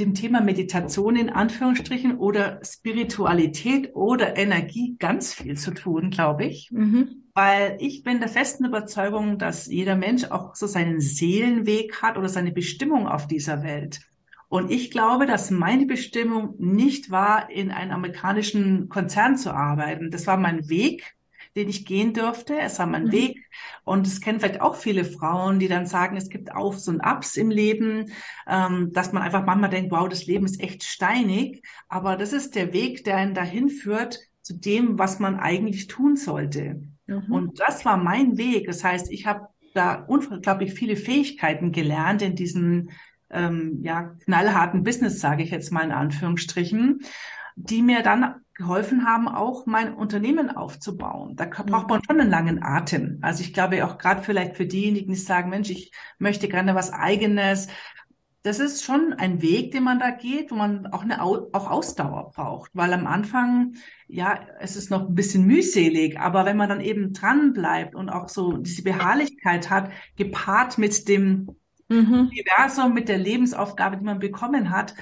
dem 0.00 0.14
Thema 0.14 0.40
Meditation 0.40 1.14
in 1.14 1.30
Anführungsstrichen 1.30 2.18
oder 2.18 2.60
Spiritualität 2.64 3.94
oder 3.94 4.36
Energie 4.36 4.96
ganz 4.98 5.32
viel 5.32 5.56
zu 5.56 5.72
tun, 5.72 6.10
glaube 6.10 6.46
ich. 6.46 6.70
Mhm 6.72 7.20
weil 7.34 7.76
ich 7.80 8.02
bin 8.02 8.20
der 8.20 8.28
festen 8.28 8.64
Überzeugung, 8.64 9.38
dass 9.38 9.66
jeder 9.66 9.96
Mensch 9.96 10.24
auch 10.24 10.54
so 10.54 10.66
seinen 10.66 11.00
Seelenweg 11.00 12.02
hat 12.02 12.18
oder 12.18 12.28
seine 12.28 12.52
Bestimmung 12.52 13.06
auf 13.06 13.26
dieser 13.26 13.62
Welt. 13.62 14.00
Und 14.48 14.70
ich 14.70 14.90
glaube, 14.90 15.26
dass 15.26 15.50
meine 15.50 15.86
Bestimmung 15.86 16.54
nicht 16.58 17.10
war, 17.10 17.50
in 17.50 17.70
einem 17.70 17.92
amerikanischen 17.92 18.88
Konzern 18.88 19.36
zu 19.36 19.54
arbeiten. 19.54 20.10
Das 20.10 20.26
war 20.26 20.36
mein 20.36 20.68
Weg, 20.68 21.14
den 21.56 21.68
ich 21.68 21.84
gehen 21.84 22.14
durfte. 22.14 22.58
Es 22.58 22.78
war 22.78 22.86
mein 22.86 23.06
mhm. 23.06 23.12
Weg. 23.12 23.50
Und 23.84 24.06
es 24.06 24.20
kennen 24.20 24.40
vielleicht 24.40 24.60
auch 24.60 24.76
viele 24.76 25.04
Frauen, 25.04 25.58
die 25.58 25.68
dann 25.68 25.86
sagen, 25.86 26.16
es 26.16 26.28
gibt 26.28 26.52
Aufs 26.52 26.88
und 26.88 27.00
Abs 27.00 27.36
im 27.36 27.50
Leben, 27.50 28.12
ähm, 28.48 28.92
dass 28.92 29.12
man 29.12 29.22
einfach 29.22 29.44
manchmal 29.44 29.70
denkt, 29.70 29.90
wow, 29.90 30.08
das 30.08 30.26
Leben 30.26 30.44
ist 30.44 30.60
echt 30.60 30.84
steinig. 30.84 31.62
Aber 31.88 32.16
das 32.16 32.32
ist 32.32 32.54
der 32.54 32.72
Weg, 32.72 33.04
der 33.04 33.16
einen 33.16 33.34
dahin 33.34 33.68
führt 33.68 34.18
zu 34.42 34.54
dem, 34.54 34.98
was 34.98 35.18
man 35.18 35.38
eigentlich 35.38 35.86
tun 35.86 36.16
sollte. 36.16 36.82
Mhm. 37.06 37.32
Und 37.32 37.60
das 37.60 37.84
war 37.84 37.96
mein 37.96 38.38
Weg. 38.38 38.66
Das 38.66 38.84
heißt, 38.84 39.10
ich 39.10 39.26
habe 39.26 39.48
da 39.74 39.94
unglaublich 39.94 40.74
viele 40.74 40.96
Fähigkeiten 40.96 41.72
gelernt 41.72 42.22
in 42.22 42.34
diesem 42.34 42.90
ähm, 43.30 43.80
ja, 43.82 44.14
knallharten 44.24 44.82
Business, 44.82 45.20
sage 45.20 45.42
ich 45.42 45.50
jetzt 45.50 45.72
mal 45.72 45.84
in 45.84 45.92
Anführungsstrichen, 45.92 47.02
die 47.56 47.82
mir 47.82 48.02
dann 48.02 48.34
geholfen 48.60 49.06
haben, 49.06 49.26
auch 49.26 49.64
mein 49.64 49.94
Unternehmen 49.94 50.50
aufzubauen. 50.50 51.34
Da 51.34 51.46
braucht 51.46 51.88
man 51.88 52.02
schon 52.04 52.20
einen 52.20 52.30
langen 52.30 52.62
Atem. 52.62 53.18
Also 53.22 53.42
ich 53.42 53.54
glaube 53.54 53.84
auch 53.84 53.96
gerade 53.96 54.22
vielleicht 54.22 54.56
für 54.56 54.66
diejenigen, 54.66 55.12
die 55.12 55.18
sagen, 55.18 55.48
Mensch, 55.48 55.70
ich 55.70 55.92
möchte 56.18 56.46
gerne 56.46 56.74
was 56.74 56.92
eigenes, 56.92 57.68
das 58.42 58.58
ist 58.58 58.84
schon 58.84 59.14
ein 59.14 59.42
Weg, 59.42 59.72
den 59.72 59.82
man 59.82 59.98
da 59.98 60.10
geht, 60.10 60.50
wo 60.50 60.54
man 60.54 60.86
auch 60.88 61.02
eine 61.02 61.22
auch 61.22 61.70
Ausdauer 61.70 62.30
braucht, 62.34 62.70
weil 62.74 62.92
am 62.92 63.06
Anfang 63.06 63.74
ja 64.08 64.40
es 64.60 64.76
ist 64.76 64.90
noch 64.90 65.08
ein 65.08 65.14
bisschen 65.14 65.46
mühselig, 65.46 66.18
aber 66.18 66.46
wenn 66.46 66.56
man 66.56 66.68
dann 66.68 66.80
eben 66.80 67.12
dran 67.12 67.52
bleibt 67.52 67.94
und 67.94 68.08
auch 68.08 68.28
so 68.28 68.56
diese 68.56 68.82
Beharrlichkeit 68.82 69.68
hat, 69.68 69.90
gepaart 70.16 70.78
mit 70.78 71.06
dem 71.08 71.50
mhm. 71.88 72.30
Universum, 72.30 72.94
mit 72.94 73.08
der 73.08 73.18
Lebensaufgabe, 73.18 73.98
die 73.98 74.04
man 74.04 74.20
bekommen 74.20 74.70
hat, 74.70 74.94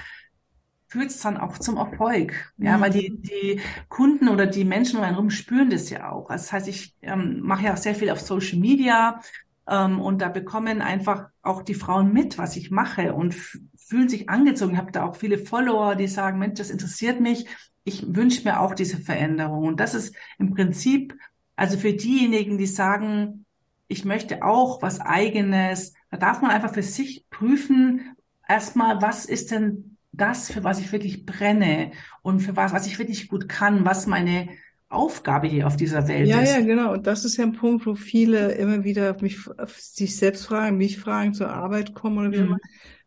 führt 0.89 1.11
es 1.11 1.21
dann 1.21 1.37
auch 1.37 1.57
zum 1.59 1.77
Erfolg. 1.77 2.51
Ja, 2.57 2.77
mhm. 2.77 2.81
weil 2.81 2.89
die, 2.89 3.21
die 3.21 3.61
Kunden 3.87 4.27
oder 4.27 4.47
die 4.47 4.65
Menschen 4.65 4.97
um 4.97 5.03
einen 5.03 5.13
herum 5.13 5.29
spüren 5.29 5.69
das 5.69 5.89
ja 5.89 6.11
auch. 6.11 6.29
Also 6.29 6.43
das 6.43 6.51
heißt, 6.51 6.67
ich 6.67 6.95
ähm, 7.01 7.39
mache 7.41 7.65
ja 7.65 7.73
auch 7.73 7.77
sehr 7.77 7.95
viel 7.95 8.09
auf 8.09 8.19
Social 8.19 8.59
Media 8.59 9.21
ähm, 9.67 10.01
und 10.01 10.21
da 10.21 10.29
bekommen 10.29 10.81
einfach 10.81 11.29
auch 11.43 11.61
die 11.61 11.75
Frauen 11.75 12.11
mit, 12.11 12.39
was 12.39 12.55
ich 12.55 12.71
mache 12.71 13.13
und 13.13 13.35
fühlen 13.77 14.09
sich 14.09 14.29
angezogen. 14.29 14.73
Ich 14.73 14.79
habe 14.79 14.91
da 14.91 15.05
auch 15.05 15.15
viele 15.15 15.37
Follower, 15.37 15.95
die 15.95 16.07
sagen, 16.07 16.39
Mensch, 16.39 16.57
das 16.57 16.71
interessiert 16.71 17.19
mich. 17.19 17.45
Ich 17.83 18.15
wünsche 18.15 18.43
mir 18.43 18.59
auch 18.59 18.73
diese 18.73 18.97
Veränderung. 18.97 19.65
Und 19.65 19.79
das 19.79 19.93
ist 19.93 20.15
im 20.39 20.53
Prinzip, 20.55 21.15
also 21.55 21.77
für 21.77 21.93
diejenigen, 21.93 22.57
die 22.57 22.67
sagen, 22.67 23.45
ich 23.87 24.05
möchte 24.05 24.43
auch 24.43 24.81
was 24.81 24.99
eigenes, 24.99 25.93
da 26.09 26.17
darf 26.17 26.41
man 26.41 26.51
einfach 26.51 26.73
für 26.73 26.83
sich 26.83 27.25
prüfen, 27.29 28.15
erstmal, 28.47 29.01
was 29.01 29.25
ist 29.25 29.51
denn 29.51 29.97
das, 30.11 30.51
für 30.51 30.63
was 30.63 30.79
ich 30.79 30.91
wirklich 30.91 31.25
brenne 31.25 31.91
und 32.21 32.39
für 32.39 32.55
was, 32.55 32.73
was 32.73 32.87
ich 32.87 32.99
wirklich 32.99 33.27
gut 33.27 33.47
kann, 33.47 33.85
was 33.85 34.07
meine 34.07 34.49
Aufgabe 34.89 35.47
hier 35.47 35.67
auf 35.67 35.75
dieser 35.75 36.07
Welt 36.07 36.27
ja, 36.27 36.41
ist. 36.41 36.49
Ja, 36.49 36.59
ja, 36.59 36.65
genau. 36.65 36.93
Und 36.93 37.05
das 37.05 37.23
ist 37.23 37.37
ja 37.37 37.43
ein 37.43 37.53
Punkt, 37.53 37.85
wo 37.85 37.93
viele 37.93 38.53
immer 38.53 38.83
wieder 38.83 39.15
mich, 39.21 39.37
sich 39.77 40.17
selbst 40.17 40.47
fragen, 40.47 40.77
mich 40.77 40.97
fragen, 40.97 41.33
zur 41.33 41.49
Arbeit 41.49 41.93
kommen 41.93 42.17
oder 42.17 42.31
wie 42.31 42.39
mhm. 42.39 42.45
immer. 42.47 42.57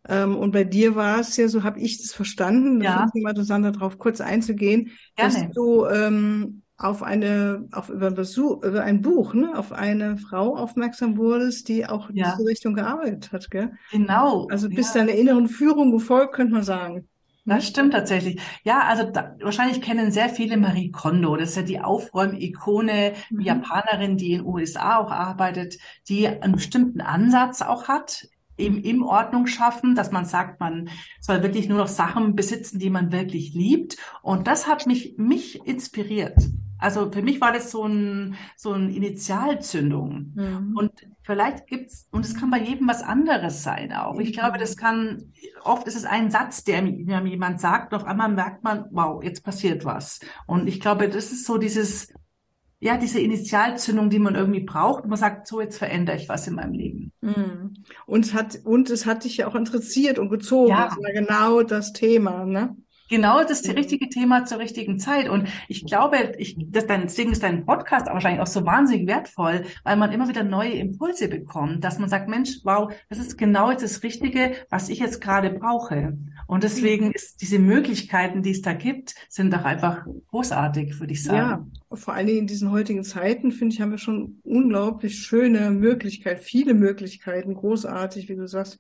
Ähm, 0.09 0.37
und 0.37 0.53
bei 0.53 0.65
dir 0.65 0.95
war 0.95 1.21
es 1.21 1.37
ja 1.37 1.49
so, 1.49 1.63
habe 1.63 1.81
ich 1.81 1.99
das 1.99 2.13
verstanden, 2.13 2.81
das 2.81 2.89
ja. 2.89 3.07
ich 3.15 3.23
mal 3.23 3.31
interessant 3.31 3.65
darauf 3.65 3.99
kurz 3.99 4.21
einzugehen, 4.21 4.91
Gerne. 5.17 5.33
dass 5.33 5.51
du 5.53 5.87
ähm, 5.87 6.62
auf 6.83 7.03
eine, 7.03 7.69
auf 7.73 7.89
über, 7.89 8.11
Besuch, 8.11 8.63
über 8.63 8.83
ein 8.83 9.03
Buch, 9.03 9.35
ne, 9.35 9.57
auf 9.57 9.73
eine 9.73 10.17
Frau 10.17 10.57
aufmerksam 10.57 11.17
wurdest, 11.17 11.69
die 11.69 11.87
auch 11.87 12.11
in 12.11 12.17
ja. 12.17 12.35
diese 12.37 12.49
Richtung 12.49 12.75
gearbeitet 12.75 13.33
hat, 13.33 13.51
gell? 13.51 13.73
Genau. 13.91 14.47
Also 14.51 14.69
bist 14.69 14.95
ja. 14.95 15.01
deiner 15.01 15.17
inneren 15.17 15.49
Führung 15.49 15.93
gefolgt, 15.93 16.35
könnte 16.35 16.55
man 16.55 16.65
sagen. 16.65 17.09
Das 17.45 17.67
stimmt 17.67 17.93
tatsächlich. 17.93 18.41
Ja, 18.63 18.83
also 18.83 19.11
da, 19.11 19.35
wahrscheinlich 19.41 19.83
kennen 19.83 20.13
sehr 20.13 20.29
viele 20.29 20.57
Marie 20.57 20.93
Kondo. 20.93 21.37
Das 21.37 21.51
ist 21.51 21.57
ja 21.57 21.63
die 21.63 21.81
Aufräumikone, 21.81 23.15
mhm. 23.31 23.39
die 23.39 23.47
Japanerin, 23.47 24.17
die 24.17 24.33
in 24.35 24.39
den 24.39 24.47
USA 24.47 24.99
auch 24.99 25.11
arbeitet, 25.11 25.79
die 26.09 26.29
einen 26.29 26.53
bestimmten 26.53 27.01
Ansatz 27.01 27.61
auch 27.63 27.89
hat 27.89 28.29
im, 28.57 28.83
im 28.83 29.03
Ordnung 29.03 29.47
schaffen, 29.47 29.95
dass 29.95 30.13
man 30.13 30.25
sagt, 30.25 30.61
man 30.61 30.89
soll 31.21 31.43
wirklich 31.43 31.69
nur 31.69 31.79
noch 31.79 31.89
Sachen 31.89 32.37
besitzen, 32.37 32.79
die 32.79 32.91
man 32.91 33.11
wirklich 33.11 33.55
liebt. 33.55 33.97
Und 34.23 34.47
das 34.47 34.69
hat 34.69 34.87
mich, 34.87 35.15
mich 35.17 35.67
inspiriert. 35.67 36.37
Also 36.83 37.11
für 37.13 37.23
mich 37.23 37.41
war 37.41 37.53
das 37.53 37.71
so 37.71 37.85
ein, 37.87 38.35
so 38.57 38.73
eine 38.73 38.93
Initialzündung. 38.93 40.33
Mhm. 40.35 40.77
Und 40.77 40.93
vielleicht 41.23 41.69
gibt's, 41.69 42.09
und 42.11 42.25
es 42.25 42.35
kann 42.35 42.51
bei 42.51 42.59
jedem 42.59 42.89
was 42.89 43.03
anderes 43.03 43.63
sein 43.63 43.93
auch. 43.93 44.19
Ich 44.19 44.33
glaube, 44.33 44.59
das 44.59 44.77
kann, 44.77 45.33
oft 45.63 45.87
ist 45.87 45.97
es 45.97 46.05
ein 46.05 46.31
Satz, 46.31 46.65
der 46.65 46.83
mir 46.83 47.25
jemand 47.25 47.61
sagt, 47.61 47.93
und 47.93 48.01
auf 48.01 48.07
einmal 48.07 48.31
merkt 48.31 48.65
man, 48.65 48.87
wow, 48.91 49.23
jetzt 49.23 49.45
passiert 49.45 49.85
was. 49.85 50.19
Und 50.47 50.67
ich 50.67 50.81
glaube, 50.81 51.09
das 51.09 51.31
ist 51.31 51.47
so 51.47 51.57
dieses, 51.57 52.13
ja, 52.81 52.97
diese 52.97 53.21
Initialzündung, 53.21 54.11
die 54.11 54.19
man 54.19 54.35
irgendwie 54.35 54.65
braucht. 54.65 55.07
Man 55.07 55.17
sagt, 55.17 55.47
so 55.47 55.61
jetzt 55.61 55.79
verändere 55.79 56.17
ich 56.17 56.29
was 56.29 56.49
in 56.49 56.57
meinem 56.57 56.73
Leben. 56.73 57.13
Mhm. 57.21 57.75
Und 58.07 58.25
es 58.25 58.35
hat, 58.35 58.59
und 58.65 58.91
es 58.91 59.07
hat 59.07 59.23
dich 59.23 59.37
ja 59.37 59.47
auch 59.47 59.55
interessiert 59.55 60.19
und 60.19 60.31
gezogen. 60.31 60.71
Ja. 60.71 60.87
Das 60.89 60.97
war 60.97 61.13
genau 61.13 61.63
das 61.63 61.93
Thema, 61.93 62.45
ne? 62.45 62.77
Genau 63.09 63.45
das 63.45 63.69
richtige 63.69 64.09
Thema 64.09 64.45
zur 64.45 64.59
richtigen 64.59 64.99
Zeit. 64.99 65.29
Und 65.29 65.49
ich 65.69 65.85
glaube, 65.85 66.35
ich, 66.39 66.57
das, 66.59 66.87
deswegen 66.87 67.33
ist 67.33 67.43
dein 67.43 67.67
Podcast 67.67 68.07
wahrscheinlich 68.07 68.41
auch 68.41 68.47
so 68.47 68.65
wahnsinnig 68.65 69.07
wertvoll, 69.07 69.65
weil 69.85 69.97
man 69.97 70.13
immer 70.13 70.29
wieder 70.29 70.45
neue 70.45 70.73
Impulse 70.73 71.29
bekommt, 71.29 71.85
dass 71.85 71.99
man 71.99 72.09
sagt, 72.09 72.29
Mensch, 72.29 72.61
wow, 72.65 72.93
das 73.09 73.19
ist 73.19 73.37
genau 73.37 73.71
jetzt 73.71 73.83
das 73.83 74.03
Richtige, 74.03 74.53
was 74.71 74.89
ich 74.89 74.99
jetzt 74.99 75.21
gerade 75.21 75.51
brauche. 75.51 76.17
Und 76.47 76.65
deswegen 76.65 77.13
ist 77.13 77.41
diese 77.43 77.59
Möglichkeiten, 77.59 78.43
die 78.43 78.51
es 78.51 78.63
da 78.63 78.73
gibt, 78.73 79.15
sind 79.29 79.53
doch 79.53 79.65
einfach 79.65 80.07
großartig, 80.29 80.99
würde 81.01 81.13
ich 81.13 81.23
sagen. 81.23 81.73
Ja, 81.91 81.97
vor 81.97 82.15
allen 82.15 82.27
Dingen 82.27 82.41
in 82.41 82.47
diesen 82.47 82.71
heutigen 82.71 83.05
Zeiten, 83.05 83.53
finde 83.53 83.75
ich, 83.75 83.81
haben 83.81 83.91
wir 83.91 83.99
schon 83.99 84.41
unglaublich 84.43 85.19
schöne 85.19 85.71
Möglichkeiten, 85.71 86.41
viele 86.43 86.75
Möglichkeiten, 86.75 87.55
großartig, 87.55 88.29
wie 88.29 88.37
du 88.37 88.47
sagst, 88.47 88.79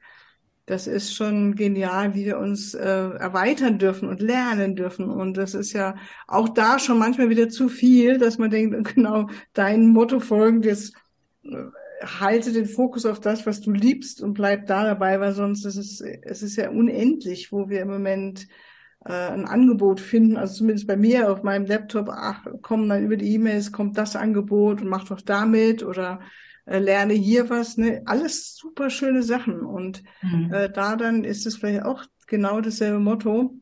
das 0.67 0.87
ist 0.87 1.15
schon 1.15 1.57
genial, 1.57 2.15
wie 2.15 2.25
wir 2.25 2.39
uns 2.39 2.75
äh, 2.75 2.83
erweitern 2.87 3.79
dürfen 3.79 4.09
und 4.09 4.23
lernen 4.23 4.77
dürfen. 4.77 5.11
Und 5.11 5.37
das 5.37 5.55
ist 5.55 5.73
ja 5.73 5.97
auch 6.29 6.49
da 6.49 6.79
schon 6.79 6.99
manchmal 6.99 7.31
wieder 7.31 7.49
zu 7.49 7.69
viel, 7.69 8.19
dass 8.19 8.39
man 8.39 8.51
denkt, 8.51 8.95
genau 8.95 9.29
dein 9.55 9.89
Motto 9.89 10.21
folgendes, 10.21 10.93
äh, 11.45 11.65
halte 12.05 12.53
den 12.53 12.67
Fokus 12.67 13.07
auf 13.07 13.21
das, 13.21 13.47
was 13.47 13.61
du 13.61 13.73
liebst 13.73 14.23
und 14.23 14.35
bleib 14.35 14.67
da 14.67 14.85
dabei, 14.85 15.21
weil 15.21 15.33
sonst 15.33 15.65
ist 15.65 15.77
es, 15.77 16.01
es 16.01 16.43
ist 16.43 16.57
ja 16.57 16.71
unendlich, 16.71 17.53
wo 17.53 17.69
wir 17.69 17.81
im 17.81 17.89
Moment 17.89 18.49
äh, 19.05 19.13
ein 19.13 19.47
Angebot 19.47 20.01
finden, 20.01 20.37
also 20.37 20.55
zumindest 20.55 20.87
bei 20.87 20.97
mir 20.97 21.31
auf 21.31 21.43
meinem 21.43 21.67
Laptop, 21.67 22.09
ach, 22.09 22.45
kommen 22.61 22.89
dann 22.89 23.05
über 23.05 23.17
die 23.17 23.35
E-Mails, 23.35 23.73
kommt 23.73 23.99
das 23.99 24.17
Angebot 24.17 24.83
und 24.83 24.89
mach 24.89 25.05
doch 25.05 25.21
damit 25.21 25.83
oder 25.83 26.21
äh, 26.65 26.79
lerne 26.79 27.15
hier 27.15 27.51
was, 27.51 27.77
ne? 27.77 28.03
alles 28.07 28.57
super 28.57 28.91
schöne 28.91 29.23
Sachen. 29.23 29.61
Und 29.61 30.03
mhm. 30.23 30.53
äh, 30.53 30.71
da 30.71 30.97
dann 30.97 31.25
ist 31.25 31.47
es 31.47 31.57
vielleicht 31.57 31.85
auch 31.85 32.05
genau 32.27 32.61
dasselbe 32.61 32.99
Motto, 32.99 33.55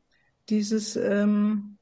dieses 0.49 0.97
ähm, 0.97 1.79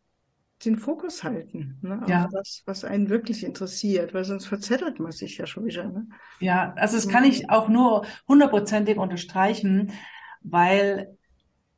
den 0.64 0.76
Fokus 0.76 1.22
halten, 1.22 1.78
ne? 1.82 2.00
ja. 2.08 2.24
auf 2.24 2.32
das, 2.32 2.62
was 2.66 2.84
einen 2.84 3.08
wirklich 3.08 3.44
interessiert, 3.44 4.12
weil 4.12 4.24
sonst 4.24 4.46
verzettelt 4.46 4.98
man 4.98 5.12
sich 5.12 5.38
ja 5.38 5.46
schon 5.46 5.64
wieder. 5.66 5.84
Ne? 5.84 6.08
Ja, 6.40 6.74
also 6.76 6.96
das 6.96 7.08
kann 7.08 7.24
ich 7.24 7.48
auch 7.50 7.68
nur 7.68 8.04
hundertprozentig 8.26 8.96
unterstreichen, 8.96 9.92
weil 10.42 11.17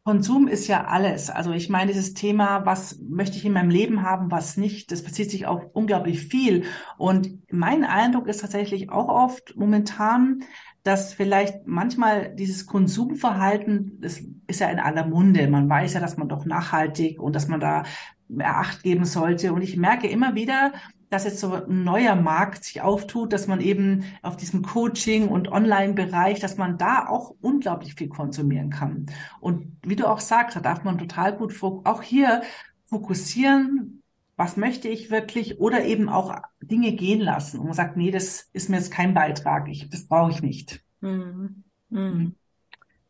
Konsum 0.04 0.48
ist 0.48 0.66
ja 0.66 0.86
alles. 0.86 1.28
Also 1.28 1.52
ich 1.52 1.68
meine, 1.68 1.92
dieses 1.92 2.14
Thema, 2.14 2.64
was 2.64 2.98
möchte 3.00 3.36
ich 3.36 3.44
in 3.44 3.52
meinem 3.52 3.70
Leben 3.70 4.02
haben, 4.02 4.30
was 4.30 4.56
nicht, 4.56 4.90
das 4.92 5.02
bezieht 5.02 5.30
sich 5.30 5.46
auf 5.46 5.62
unglaublich 5.72 6.20
viel. 6.20 6.64
Und 6.96 7.38
mein 7.50 7.84
Eindruck 7.84 8.26
ist 8.26 8.40
tatsächlich 8.40 8.90
auch 8.90 9.08
oft 9.08 9.54
momentan, 9.56 10.42
dass 10.82 11.12
vielleicht 11.12 11.66
manchmal 11.66 12.34
dieses 12.34 12.66
Konsumverhalten, 12.66 14.00
das 14.00 14.22
ist 14.46 14.60
ja 14.60 14.70
in 14.70 14.78
aller 14.78 15.06
Munde. 15.06 15.46
Man 15.48 15.68
weiß 15.68 15.92
ja, 15.92 16.00
dass 16.00 16.16
man 16.16 16.28
doch 16.28 16.46
nachhaltig 16.46 17.20
und 17.20 17.36
dass 17.36 17.48
man 17.48 17.60
da 17.60 17.82
mehr 18.28 18.56
Acht 18.56 18.82
geben 18.82 19.04
sollte. 19.04 19.52
Und 19.52 19.60
ich 19.60 19.76
merke 19.76 20.08
immer 20.08 20.34
wieder, 20.34 20.72
dass 21.10 21.24
jetzt 21.24 21.40
so 21.40 21.52
ein 21.52 21.84
neuer 21.84 22.14
Markt 22.14 22.64
sich 22.64 22.80
auftut, 22.80 23.32
dass 23.32 23.46
man 23.46 23.60
eben 23.60 24.04
auf 24.22 24.36
diesem 24.36 24.62
Coaching- 24.62 25.28
und 25.28 25.48
Online-Bereich, 25.48 26.40
dass 26.40 26.56
man 26.56 26.78
da 26.78 27.08
auch 27.08 27.34
unglaublich 27.40 27.94
viel 27.94 28.08
konsumieren 28.08 28.70
kann. 28.70 29.06
Und 29.40 29.76
wie 29.84 29.96
du 29.96 30.08
auch 30.08 30.20
sagst, 30.20 30.56
da 30.56 30.60
darf 30.60 30.84
man 30.84 30.98
total 30.98 31.36
gut 31.36 31.60
auch 31.62 32.02
hier 32.02 32.42
fokussieren, 32.86 34.02
was 34.36 34.56
möchte 34.56 34.88
ich 34.88 35.10
wirklich 35.10 35.60
oder 35.60 35.84
eben 35.84 36.08
auch 36.08 36.34
Dinge 36.62 36.92
gehen 36.92 37.20
lassen. 37.20 37.58
Und 37.58 37.66
man 37.66 37.74
sagt, 37.74 37.96
nee, 37.96 38.10
das 38.10 38.48
ist 38.52 38.70
mir 38.70 38.76
jetzt 38.76 38.92
kein 38.92 39.12
Beitrag, 39.12 39.68
ich, 39.68 39.90
das 39.90 40.06
brauche 40.06 40.30
ich 40.30 40.42
nicht. 40.42 40.82
Mhm. 41.00 41.64
Mhm. 41.90 42.36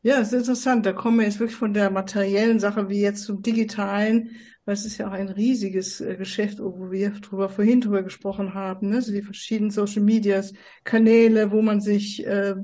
Ja, 0.02 0.20
es 0.20 0.28
ist 0.28 0.40
interessant. 0.40 0.86
Da 0.86 0.92
kommen 0.92 1.18
wir 1.18 1.26
jetzt 1.26 1.40
wirklich 1.40 1.56
von 1.56 1.74
der 1.74 1.90
materiellen 1.90 2.58
Sache 2.58 2.88
wie 2.88 3.00
jetzt 3.00 3.24
zum 3.24 3.42
digitalen 3.42 4.30
weil 4.70 4.74
es 4.74 4.84
ist 4.84 4.98
ja 4.98 5.08
auch 5.08 5.12
ein 5.12 5.28
riesiges 5.28 6.00
äh, 6.00 6.16
Geschäft, 6.16 6.60
wo 6.60 6.92
wir 6.92 7.10
drüber 7.10 7.48
vorhin 7.48 7.80
drüber 7.80 8.04
gesprochen 8.04 8.54
haben, 8.54 8.90
ne? 8.90 9.02
so 9.02 9.10
die 9.12 9.22
verschiedenen 9.22 9.72
Social 9.72 10.02
Medias, 10.02 10.52
Kanäle, 10.84 11.50
wo 11.50 11.62
man 11.62 11.80
sich 11.80 12.24
äh, 12.24 12.54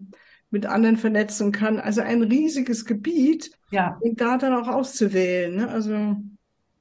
mit 0.51 0.67
anderen 0.67 0.99
vernetzen 0.99 1.51
kann. 1.51 1.81
Also 1.81 2.03
ein 2.03 2.23
riesiges 2.23 2.85
Gebiet, 2.85 3.51
ja. 3.73 3.99
und 4.01 4.21
da 4.21 4.39
dann 4.39 4.53
auch 4.53 4.69
auszuwählen. 4.69 5.57
Ne? 5.57 5.69
Also 5.69 6.17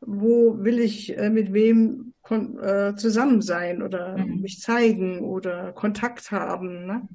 wo 0.01 0.63
will 0.63 0.77
ich 0.77 1.17
äh, 1.17 1.31
mit 1.31 1.53
wem 1.53 2.13
äh, 2.29 2.93
zusammen 2.93 3.41
sein 3.41 3.81
oder 3.81 4.17
mhm. 4.17 4.41
mich 4.41 4.59
zeigen 4.59 5.21
oder 5.21 5.71
Kontakt 5.71 6.29
haben. 6.31 6.85
Ne? 6.85 7.07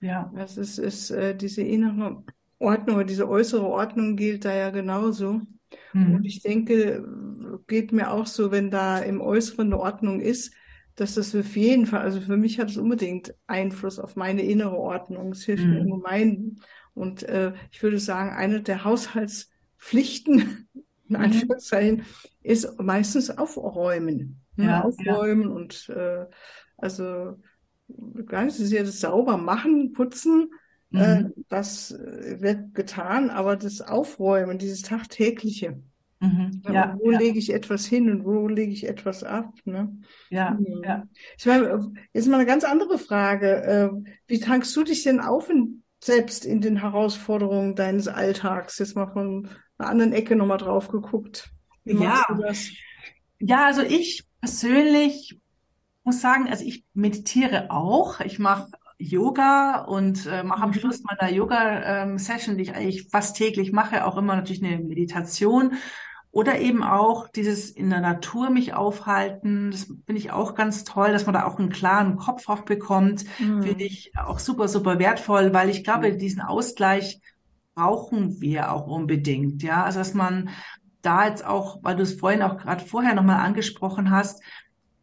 Ja. 0.00 0.32
Das 0.34 0.56
ist, 0.56 0.78
ist 0.78 1.10
äh, 1.10 1.36
diese 1.36 1.60
innere 1.60 2.24
Ordnung 2.62 2.96
oder 2.96 3.04
diese 3.04 3.28
äußere 3.28 3.66
Ordnung 3.66 4.16
gilt 4.16 4.44
da 4.44 4.54
ja 4.54 4.70
genauso. 4.70 5.40
Mhm. 5.92 6.16
Und 6.16 6.24
ich 6.24 6.42
denke, 6.42 7.04
geht 7.66 7.92
mir 7.92 8.10
auch 8.10 8.26
so, 8.26 8.50
wenn 8.50 8.70
da 8.70 8.98
im 8.98 9.20
Äußeren 9.20 9.66
eine 9.66 9.80
Ordnung 9.80 10.20
ist, 10.20 10.52
dass 10.94 11.14
das 11.14 11.34
auf 11.34 11.56
jeden 11.56 11.86
Fall, 11.86 12.00
also 12.00 12.20
für 12.20 12.36
mich 12.36 12.58
hat 12.58 12.70
es 12.70 12.76
unbedingt 12.76 13.34
Einfluss 13.46 13.98
auf 13.98 14.16
meine 14.16 14.42
innere 14.42 14.76
Ordnung. 14.76 15.32
Es 15.32 15.44
hilft 15.44 15.64
mhm. 15.64 15.70
mir 15.70 15.80
ungemein. 15.80 16.60
Und 16.94 17.22
äh, 17.22 17.52
ich 17.70 17.82
würde 17.82 17.98
sagen, 17.98 18.30
eine 18.30 18.60
der 18.62 18.84
Haushaltspflichten, 18.84 20.68
in 20.74 20.84
mhm. 21.08 21.16
Anführungszeichen, 21.16 22.04
ist 22.42 22.80
meistens 22.80 23.30
aufräumen. 23.30 24.42
Ne? 24.56 24.66
Ja, 24.66 24.82
aufräumen 24.82 25.42
ja. 25.42 25.48
und 25.48 25.88
äh, 25.88 26.26
also 26.76 27.38
gar 28.26 28.44
nicht 28.44 28.56
so 28.56 28.64
sehr 28.64 28.84
das 28.84 29.00
sauber 29.00 29.38
machen, 29.38 29.92
putzen, 29.92 30.50
mhm. 30.92 31.32
das 31.48 31.90
äh, 31.92 32.40
wird 32.40 32.74
getan, 32.74 33.30
aber 33.30 33.56
das 33.56 33.80
Aufräumen, 33.80 34.58
dieses 34.58 34.82
tagtägliche. 34.82 35.82
Mhm. 36.22 36.62
Ja, 36.70 36.96
wo 37.02 37.10
ja. 37.10 37.18
lege 37.18 37.38
ich 37.38 37.52
etwas 37.52 37.84
hin 37.84 38.08
und 38.08 38.24
wo 38.24 38.46
lege 38.46 38.72
ich 38.72 38.86
etwas 38.86 39.24
ab? 39.24 39.52
Ne? 39.64 39.96
Ja, 40.30 40.52
mhm. 40.52 40.82
ja. 40.84 41.02
Ich 41.36 41.46
meine, 41.46 41.92
jetzt 42.12 42.28
mal 42.28 42.36
eine 42.36 42.46
ganz 42.46 42.62
andere 42.62 42.98
Frage. 42.98 43.62
Äh, 43.64 43.90
wie 44.28 44.38
tankst 44.38 44.74
du 44.76 44.84
dich 44.84 45.02
denn 45.02 45.18
auf 45.18 45.50
in, 45.50 45.82
selbst 46.02 46.44
in 46.44 46.60
den 46.60 46.76
Herausforderungen 46.76 47.74
deines 47.74 48.06
Alltags? 48.06 48.78
Jetzt 48.78 48.94
mal 48.94 49.08
von 49.08 49.48
einer 49.78 49.88
anderen 49.88 50.12
Ecke 50.12 50.36
nochmal 50.36 50.58
drauf 50.58 50.88
geguckt. 50.88 51.50
Wie 51.84 51.94
ja. 51.94 52.24
du 52.28 52.34
das? 52.34 52.68
Ja, 53.40 53.66
also 53.66 53.82
ich 53.82 54.24
persönlich 54.40 55.40
muss 56.04 56.20
sagen, 56.20 56.48
also 56.48 56.64
ich 56.64 56.84
meditiere 56.94 57.70
auch. 57.70 58.20
Ich 58.20 58.38
mache 58.38 58.68
Yoga 59.02 59.82
und 59.82 60.26
äh, 60.26 60.42
mache 60.42 60.62
am 60.62 60.70
mhm. 60.70 60.74
Schluss 60.74 61.02
meiner 61.02 61.32
Yoga-Session, 61.32 62.54
ähm, 62.54 62.56
die 62.58 62.62
ich 62.62 62.74
eigentlich 62.74 63.08
fast 63.10 63.36
täglich 63.36 63.72
mache, 63.72 64.06
auch 64.06 64.16
immer 64.16 64.36
natürlich 64.36 64.62
eine 64.62 64.78
Meditation. 64.78 65.74
Oder 66.30 66.60
eben 66.60 66.82
auch 66.82 67.28
dieses 67.28 67.70
in 67.70 67.90
der 67.90 68.00
Natur 68.00 68.48
mich 68.48 68.72
aufhalten. 68.72 69.70
Das 69.70 69.84
finde 69.84 70.16
ich 70.16 70.30
auch 70.30 70.54
ganz 70.54 70.84
toll, 70.84 71.12
dass 71.12 71.26
man 71.26 71.34
da 71.34 71.44
auch 71.44 71.58
einen 71.58 71.68
klaren 71.68 72.16
Kopf 72.16 72.48
auch 72.48 72.62
bekommt. 72.62 73.24
Mhm. 73.38 73.62
Finde 73.62 73.84
ich 73.84 74.12
auch 74.16 74.38
super, 74.38 74.66
super 74.66 74.98
wertvoll, 74.98 75.52
weil 75.52 75.68
ich 75.68 75.84
glaube, 75.84 76.16
diesen 76.16 76.40
Ausgleich 76.40 77.20
brauchen 77.74 78.40
wir 78.40 78.72
auch 78.72 78.86
unbedingt. 78.86 79.62
Ja, 79.62 79.84
also 79.84 79.98
dass 79.98 80.14
man 80.14 80.48
da 81.02 81.26
jetzt 81.26 81.44
auch, 81.44 81.82
weil 81.82 81.96
du 81.96 82.02
es 82.02 82.14
vorhin 82.14 82.40
auch 82.40 82.56
gerade 82.56 82.82
vorher 82.82 83.14
nochmal 83.14 83.44
angesprochen 83.44 84.10
hast, 84.10 84.42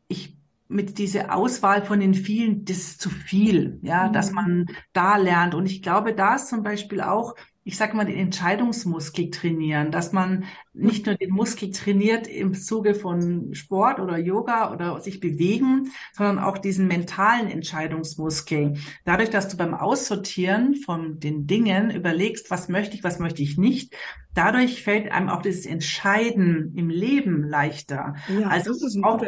ich 0.07 0.38
mit 0.69 0.99
dieser 0.99 1.35
Auswahl 1.35 1.81
von 1.81 1.99
den 1.99 2.13
vielen, 2.13 2.63
das 2.63 2.77
ist 2.77 3.01
zu 3.01 3.09
viel, 3.09 3.79
ja, 3.81 4.07
mhm. 4.07 4.13
dass 4.13 4.31
man 4.31 4.67
da 4.93 5.17
lernt. 5.17 5.55
Und 5.55 5.65
ich 5.65 5.81
glaube, 5.81 6.13
da 6.13 6.35
ist 6.35 6.47
zum 6.47 6.61
Beispiel 6.61 7.01
auch, 7.01 7.35
ich 7.63 7.75
sage 7.75 7.97
mal, 7.97 8.05
den 8.05 8.17
Entscheidungsmuskel 8.17 9.31
trainieren, 9.31 9.91
dass 9.91 10.13
man 10.13 10.45
nicht 10.79 11.05
nur 11.05 11.15
den 11.15 11.31
Muskel 11.31 11.71
trainiert 11.71 12.27
im 12.27 12.53
Zuge 12.53 12.95
von 12.95 13.53
Sport 13.53 13.99
oder 13.99 14.17
Yoga 14.17 14.71
oder 14.73 14.99
sich 15.01 15.19
bewegen, 15.19 15.91
sondern 16.13 16.39
auch 16.39 16.57
diesen 16.57 16.87
mentalen 16.87 17.49
Entscheidungsmuskel. 17.49 18.77
Dadurch, 19.05 19.29
dass 19.29 19.49
du 19.49 19.57
beim 19.57 19.73
Aussortieren 19.73 20.75
von 20.75 21.19
den 21.19 21.47
Dingen 21.47 21.91
überlegst, 21.91 22.49
was 22.51 22.69
möchte 22.69 22.95
ich, 22.95 23.03
was 23.03 23.19
möchte 23.19 23.43
ich 23.43 23.57
nicht, 23.57 23.95
dadurch 24.33 24.83
fällt 24.83 25.11
einem 25.11 25.29
auch 25.29 25.41
dieses 25.41 25.65
Entscheiden 25.65 26.73
im 26.75 26.89
Leben 26.89 27.43
leichter. 27.43 28.15
Ja, 28.27 28.47
also 28.47 28.71
das 28.71 28.83
ist 28.83 29.03
auch, 29.03 29.21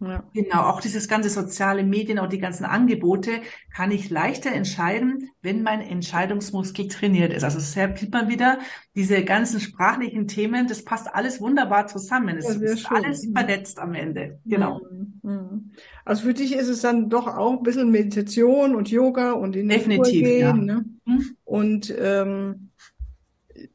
ja. 0.00 0.24
Genau, 0.32 0.62
auch 0.62 0.80
dieses 0.80 1.08
ganze 1.08 1.28
soziale 1.28 1.82
Medien, 1.82 2.20
auch 2.20 2.28
die 2.28 2.38
ganzen 2.38 2.64
Angebote, 2.64 3.40
kann 3.74 3.90
ich 3.90 4.10
leichter 4.10 4.52
entscheiden, 4.52 5.30
wenn 5.42 5.62
mein 5.62 5.80
Entscheidungsmuskel 5.80 6.86
trainiert 6.86 7.32
ist. 7.32 7.42
Also 7.42 7.58
deshalb 7.58 7.98
sieht 7.98 8.12
man 8.12 8.28
wieder, 8.28 8.58
diese 8.98 9.22
ganzen 9.24 9.60
sprachlichen 9.60 10.26
Themen, 10.26 10.66
das 10.66 10.84
passt 10.84 11.06
alles 11.14 11.40
wunderbar 11.40 11.86
zusammen. 11.86 12.36
Es 12.36 12.46
Ja, 12.52 12.60
ist 12.60 12.80
schön. 12.80 12.96
alles 12.96 13.24
Mhm. 13.24 13.32
vernetzt 13.32 13.78
am 13.78 13.94
Ende. 13.94 14.40
Genau. 14.44 14.80
Mhm. 14.90 15.20
Mhm. 15.22 15.70
Also 16.04 16.24
für 16.24 16.34
dich 16.34 16.52
ist 16.56 16.66
es 16.66 16.80
dann 16.80 17.08
doch 17.08 17.28
auch 17.28 17.58
ein 17.58 17.62
bisschen 17.62 17.92
Meditation 17.92 18.74
und 18.74 18.90
Yoga 18.90 19.32
und 19.32 19.54
in 19.54 19.68
die 19.68 19.76
Definitiv, 19.76 20.26
ja. 20.26 20.50
gehen, 20.50 20.64
ne? 20.64 20.84
Mhm. 21.04 21.36
Und 21.44 21.94
ähm, 21.96 22.67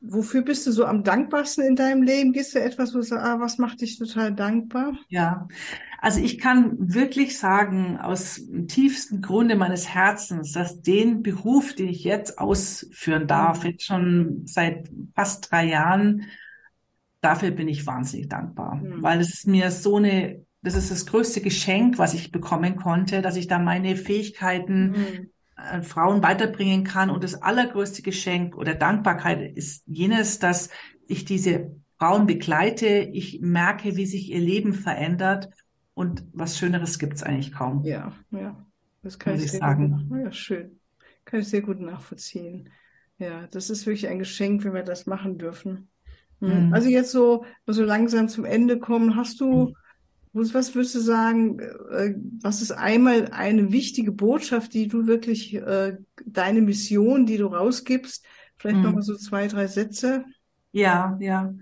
wofür 0.04 0.44
bist 0.44 0.68
du 0.68 0.72
so 0.72 0.86
am 0.86 1.04
dankbarsten 1.04 1.66
in 1.66 1.76
deinem 1.76 2.04
Leben? 2.04 2.34
Gibst 2.34 2.56
du 2.56 2.60
etwas, 2.62 2.94
wo 2.94 2.98
du 3.00 3.04
sagst, 3.04 3.26
ah, 3.26 3.40
was 3.40 3.58
macht 3.58 3.82
dich 3.82 3.98
total 3.98 4.34
dankbar? 4.34 4.94
Ja, 5.08 5.48
also 6.00 6.20
ich 6.20 6.40
kann 6.40 6.76
wirklich 6.94 7.38
sagen, 7.38 7.98
aus 8.00 8.36
dem 8.36 8.68
tiefsten 8.68 9.22
Grunde 9.22 9.56
meines 9.56 9.88
Herzens, 9.90 10.52
dass 10.54 10.82
den 10.82 11.22
Beruf, 11.22 11.76
den 11.76 11.88
ich 11.90 12.04
jetzt 12.04 12.40
ausführen 12.40 13.28
darf, 13.28 13.64
jetzt 13.64 13.84
schon 13.86 14.42
seit 14.46 14.90
fast 15.16 15.52
drei 15.52 15.66
Jahren, 15.66 16.26
dafür 17.22 17.52
bin 17.52 17.68
ich 17.68 17.86
wahnsinnig 17.86 18.30
dankbar, 18.30 18.76
Mhm. 18.76 19.02
weil 19.04 19.22
es 19.22 19.34
ist 19.34 19.48
mir 19.48 19.72
so 19.72 19.98
eine, 19.98 20.46
das 20.62 20.76
ist 20.76 20.92
das 20.92 21.06
größte 21.06 21.42
Geschenk, 21.42 21.98
was 21.98 22.14
ich 22.14 22.32
bekommen 22.32 22.76
konnte, 22.76 23.22
dass 23.22 23.36
ich 23.36 23.48
da 23.48 23.60
meine 23.60 23.96
Fähigkeiten 23.96 24.92
Mhm. 24.92 25.30
Äh, 25.58 25.82
Frauen 25.82 26.24
weiterbringen 26.24 26.84
kann. 26.84 27.10
Und 27.10 27.24
das 27.24 27.42
allergrößte 27.42 28.02
Geschenk 28.02 28.58
oder 28.58 28.76
Dankbarkeit 28.76 29.56
ist 29.56 29.84
jenes, 29.88 30.40
dass 30.40 30.70
ich 31.08 31.26
diese 31.26 31.76
Frauen 31.98 32.26
begleite. 32.26 32.88
Ich 32.88 33.42
merke, 33.42 33.96
wie 33.96 34.06
sich 34.06 34.32
ihr 34.32 34.40
Leben 34.40 34.74
verändert. 34.74 35.50
Und 35.94 36.26
was 36.34 36.58
Schöneres 36.58 36.98
gibt's 36.98 37.22
eigentlich 37.22 37.52
kaum. 37.52 37.84
Ja, 37.84 38.14
ja. 38.32 38.66
Das 39.04 39.20
kann 39.20 39.36
ich 39.36 39.44
ich 39.44 39.52
sagen. 39.52 40.10
ja, 40.24 40.32
schön. 40.32 40.80
Kann 41.26 41.42
ich 41.42 41.48
sehr 41.48 41.62
gut 41.62 41.80
nachvollziehen. 41.80 42.70
Ja, 43.18 43.48
das 43.48 43.70
ist 43.70 43.86
wirklich 43.86 44.08
ein 44.08 44.20
Geschenk, 44.20 44.64
wenn 44.64 44.74
wir 44.74 44.84
das 44.84 45.06
machen 45.06 45.38
dürfen. 45.38 45.90
Mhm. 46.40 46.68
Mhm. 46.68 46.74
Also 46.74 46.90
jetzt 46.90 47.12
so, 47.12 47.46
so 47.68 47.84
langsam 47.84 48.28
zum 48.28 48.46
Ende 48.46 48.80
kommen, 48.80 49.16
hast 49.16 49.40
du, 49.40 49.74
was 50.34 50.54
was 50.54 50.76
würdest 50.76 50.96
du 50.96 51.00
sagen, 51.00 51.60
äh, 51.60 52.16
was 52.42 52.62
ist 52.62 52.72
einmal 52.72 53.28
eine 53.32 53.72
wichtige 53.72 54.12
Botschaft, 54.12 54.74
die 54.74 54.88
du 54.88 55.08
wirklich, 55.08 55.54
äh, 55.56 55.98
deine 56.26 56.62
Mission, 56.62 57.26
die 57.26 57.38
du 57.38 57.48
rausgibst? 57.48 58.26
Vielleicht 58.58 58.82
Mhm. 58.82 58.84
noch 58.84 58.94
mal 58.94 59.02
so 59.04 59.16
zwei, 59.16 59.48
drei 59.48 59.68
Sätze. 59.68 60.26
Ja, 60.72 61.18
ja. 61.22 61.54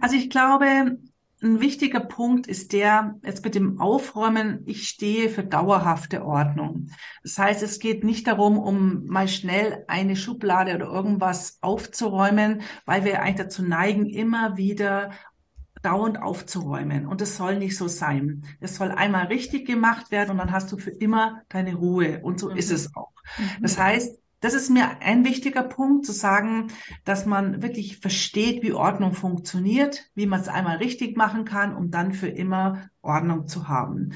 Also 0.00 0.16
ich 0.16 0.30
glaube, 0.30 0.98
ein 1.40 1.60
wichtiger 1.60 2.00
Punkt 2.00 2.46
ist 2.48 2.72
der, 2.72 3.14
jetzt 3.24 3.44
mit 3.44 3.54
dem 3.54 3.80
Aufräumen, 3.80 4.62
ich 4.66 4.88
stehe 4.88 5.30
für 5.30 5.44
dauerhafte 5.44 6.24
Ordnung. 6.24 6.90
Das 7.22 7.38
heißt, 7.38 7.62
es 7.62 7.78
geht 7.78 8.02
nicht 8.04 8.26
darum, 8.26 8.58
um 8.58 9.06
mal 9.06 9.28
schnell 9.28 9.84
eine 9.86 10.16
Schublade 10.16 10.74
oder 10.74 10.86
irgendwas 10.86 11.58
aufzuräumen, 11.60 12.62
weil 12.86 13.04
wir 13.04 13.22
eigentlich 13.22 13.36
dazu 13.36 13.62
neigen, 13.62 14.06
immer 14.06 14.56
wieder 14.56 15.12
dauernd 15.82 16.20
aufzuräumen. 16.20 17.06
Und 17.06 17.20
es 17.20 17.36
soll 17.36 17.58
nicht 17.58 17.76
so 17.76 17.88
sein. 17.88 18.44
Es 18.60 18.76
soll 18.76 18.90
einmal 18.90 19.26
richtig 19.26 19.66
gemacht 19.66 20.10
werden 20.10 20.30
und 20.32 20.38
dann 20.38 20.52
hast 20.52 20.72
du 20.72 20.76
für 20.78 20.90
immer 20.90 21.42
deine 21.48 21.74
Ruhe. 21.74 22.20
Und 22.22 22.40
so 22.40 22.50
ist 22.50 22.70
Mhm. 22.70 22.74
es 22.74 22.94
auch. 22.96 23.12
Das 23.60 23.78
heißt, 23.78 24.18
das 24.40 24.54
ist 24.54 24.70
mir 24.70 25.00
ein 25.02 25.24
wichtiger 25.24 25.62
Punkt, 25.62 26.06
zu 26.06 26.12
sagen, 26.12 26.68
dass 27.04 27.26
man 27.26 27.60
wirklich 27.60 27.98
versteht, 27.98 28.62
wie 28.62 28.72
Ordnung 28.72 29.12
funktioniert, 29.12 30.10
wie 30.14 30.26
man 30.26 30.40
es 30.40 30.48
einmal 30.48 30.76
richtig 30.76 31.16
machen 31.16 31.44
kann, 31.44 31.74
um 31.74 31.90
dann 31.90 32.12
für 32.12 32.28
immer 32.28 32.88
Ordnung 33.02 33.48
zu 33.48 33.68
haben. 33.68 34.12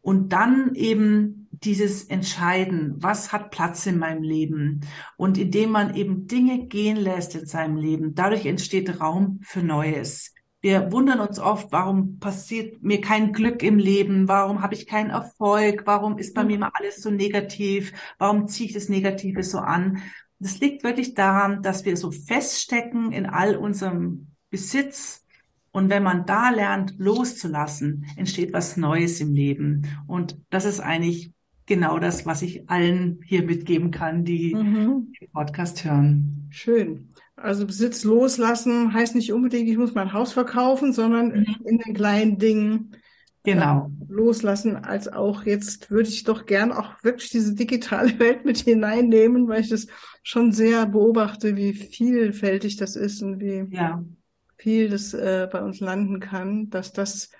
Und 0.00 0.32
dann 0.32 0.74
eben 0.74 1.48
dieses 1.50 2.04
Entscheiden, 2.04 2.94
was 2.96 3.32
hat 3.32 3.50
Platz 3.50 3.84
in 3.84 3.98
meinem 3.98 4.22
Leben? 4.22 4.80
Und 5.16 5.36
indem 5.36 5.70
man 5.70 5.94
eben 5.94 6.26
Dinge 6.26 6.66
gehen 6.66 6.96
lässt 6.96 7.34
in 7.34 7.46
seinem 7.46 7.76
Leben, 7.76 8.14
dadurch 8.14 8.46
entsteht 8.46 9.00
Raum 9.00 9.40
für 9.42 9.62
Neues. 9.62 10.32
Wir 10.60 10.90
wundern 10.90 11.20
uns 11.20 11.38
oft, 11.38 11.70
warum 11.70 12.18
passiert 12.18 12.82
mir 12.82 13.00
kein 13.00 13.32
Glück 13.32 13.62
im 13.62 13.78
Leben? 13.78 14.26
Warum 14.26 14.60
habe 14.60 14.74
ich 14.74 14.86
keinen 14.86 15.10
Erfolg? 15.10 15.82
Warum 15.86 16.18
ist 16.18 16.34
bei 16.34 16.44
mir 16.44 16.56
immer 16.56 16.72
alles 16.74 17.00
so 17.00 17.10
negativ? 17.10 17.92
Warum 18.18 18.48
ziehe 18.48 18.68
ich 18.68 18.74
das 18.74 18.88
Negative 18.88 19.42
so 19.44 19.58
an? 19.58 20.02
Das 20.40 20.58
liegt 20.60 20.82
wirklich 20.82 21.14
daran, 21.14 21.62
dass 21.62 21.84
wir 21.84 21.96
so 21.96 22.10
feststecken 22.10 23.12
in 23.12 23.26
all 23.26 23.56
unserem 23.56 24.28
Besitz. 24.50 25.24
Und 25.70 25.90
wenn 25.90 26.02
man 26.02 26.26
da 26.26 26.50
lernt, 26.50 26.94
loszulassen, 26.98 28.06
entsteht 28.16 28.52
was 28.52 28.76
Neues 28.76 29.20
im 29.20 29.34
Leben. 29.34 29.86
Und 30.08 30.38
das 30.50 30.64
ist 30.64 30.80
eigentlich 30.80 31.32
genau 31.66 31.98
das, 32.00 32.26
was 32.26 32.42
ich 32.42 32.68
allen 32.68 33.20
hier 33.24 33.44
mitgeben 33.44 33.90
kann, 33.92 34.24
die 34.24 34.54
Mhm. 34.54 35.12
den 35.20 35.30
Podcast 35.32 35.84
hören. 35.84 36.48
Schön. 36.50 37.12
Also 37.42 37.66
Besitz 37.66 38.04
loslassen 38.04 38.92
heißt 38.92 39.14
nicht 39.14 39.32
unbedingt, 39.32 39.68
ich 39.68 39.76
muss 39.78 39.94
mein 39.94 40.12
Haus 40.12 40.32
verkaufen, 40.32 40.92
sondern 40.92 41.28
Mhm. 41.32 41.56
in 41.64 41.78
den 41.78 41.94
kleinen 41.94 42.38
Dingen 42.38 42.96
Genau. 43.44 43.90
loslassen, 44.08 44.76
als 44.76 45.08
auch 45.08 45.44
jetzt 45.44 45.90
würde 45.90 46.08
ich 46.08 46.24
doch 46.24 46.46
gern 46.46 46.72
auch 46.72 47.02
wirklich 47.04 47.30
diese 47.30 47.54
digitale 47.54 48.10
Welt 48.18 48.44
mit 48.44 48.58
hineinnehmen, 48.58 49.48
weil 49.48 49.60
ich 49.60 49.68
das 49.70 49.86
schon 50.22 50.52
sehr 50.52 50.86
beobachte, 50.86 51.56
wie 51.56 51.72
vielfältig 51.72 52.76
das 52.76 52.96
ist 52.96 53.22
und 53.22 53.40
wie 53.40 53.64
Ja. 53.70 54.02
viel 54.56 54.88
das 54.88 55.14
äh, 55.14 55.48
bei 55.50 55.62
uns 55.62 55.80
landen 55.80 56.20
kann, 56.20 56.68
dass 56.70 56.92
das, 56.92 57.30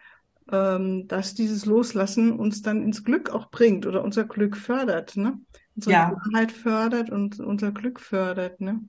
ähm, 0.53 1.09
dass 1.09 1.35
dieses 1.35 1.67
Loslassen 1.67 2.33
uns 2.39 2.63
dann 2.63 2.83
ins 2.83 3.03
Glück 3.05 3.31
auch 3.31 3.51
bringt 3.51 3.87
oder 3.87 4.05
unser 4.05 4.25
Glück 4.25 4.57
fördert, 4.57 5.17
ne? 5.17 5.39
Unsere 5.75 5.95
Ja. 5.95 6.11
Klarheit 6.11 6.53
fördert 6.53 7.11
und 7.11 7.41
unser 7.41 7.73
Glück 7.73 8.01
fördert, 8.01 8.61
ne? 8.61 8.81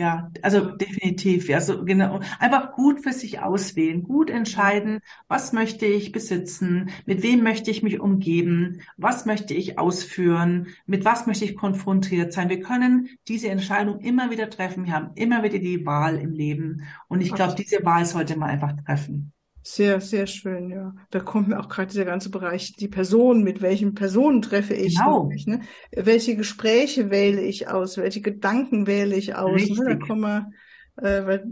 Ja, 0.00 0.30
also 0.42 0.76
definitiv, 0.76 1.48
ja, 1.48 1.60
so 1.60 1.84
genau. 1.84 2.20
Einfach 2.38 2.72
gut 2.72 3.00
für 3.02 3.12
sich 3.12 3.40
auswählen, 3.40 4.04
gut 4.04 4.30
entscheiden, 4.30 5.00
was 5.26 5.52
möchte 5.52 5.86
ich 5.86 6.12
besitzen, 6.12 6.90
mit 7.04 7.24
wem 7.24 7.42
möchte 7.42 7.72
ich 7.72 7.82
mich 7.82 7.98
umgeben, 7.98 8.80
was 8.96 9.26
möchte 9.26 9.54
ich 9.54 9.76
ausführen, 9.76 10.68
mit 10.86 11.04
was 11.04 11.26
möchte 11.26 11.44
ich 11.46 11.56
konfrontiert 11.56 12.32
sein. 12.32 12.48
Wir 12.48 12.60
können 12.60 13.08
diese 13.26 13.48
Entscheidung 13.48 13.98
immer 13.98 14.30
wieder 14.30 14.48
treffen. 14.50 14.84
Wir 14.86 14.92
haben 14.92 15.10
immer 15.16 15.42
wieder 15.42 15.58
die 15.58 15.84
Wahl 15.84 16.16
im 16.18 16.32
Leben. 16.32 16.84
Und 17.08 17.20
ich 17.20 17.34
glaube, 17.34 17.56
diese 17.56 17.84
Wahl 17.84 18.06
sollte 18.06 18.38
man 18.38 18.50
einfach 18.50 18.74
treffen. 18.84 19.32
Sehr, 19.62 20.00
sehr 20.00 20.26
schön, 20.26 20.70
ja. 20.70 20.94
Da 21.10 21.20
kommt 21.20 21.48
mir 21.48 21.60
auch 21.60 21.68
gerade 21.68 21.90
dieser 21.90 22.04
ganze 22.06 22.30
Bereich, 22.30 22.72
die 22.76 22.88
Personen, 22.88 23.42
mit 23.42 23.60
welchen 23.60 23.94
Personen 23.94 24.40
treffe 24.40 24.72
ich 24.74 24.94
Genau. 24.94 25.04
natürlich, 25.04 25.46
ne? 25.46 25.60
Welche 25.94 26.36
Gespräche 26.36 27.10
wähle 27.10 27.42
ich 27.42 27.68
aus, 27.68 27.98
welche 27.98 28.22
Gedanken 28.22 28.86
wähle 28.86 29.14
ich 29.16 29.34
aus, 29.34 29.68
ne? 29.68 29.82
Da 29.84 29.96
kommen 29.96 30.22
wir, 30.22 30.50
äh, 30.96 31.26
weil, 31.26 31.46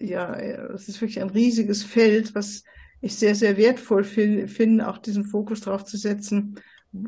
ja, 0.00 0.34
es 0.34 0.88
ist 0.88 1.00
wirklich 1.00 1.20
ein 1.20 1.30
riesiges 1.30 1.84
Feld, 1.84 2.34
was 2.34 2.64
ich 3.00 3.14
sehr, 3.16 3.34
sehr 3.36 3.56
wertvoll 3.56 4.02
fin- 4.02 4.48
finde, 4.48 4.88
auch 4.88 4.98
diesen 4.98 5.24
Fokus 5.24 5.60
drauf 5.60 5.84
zu 5.84 5.96
setzen. 5.96 6.56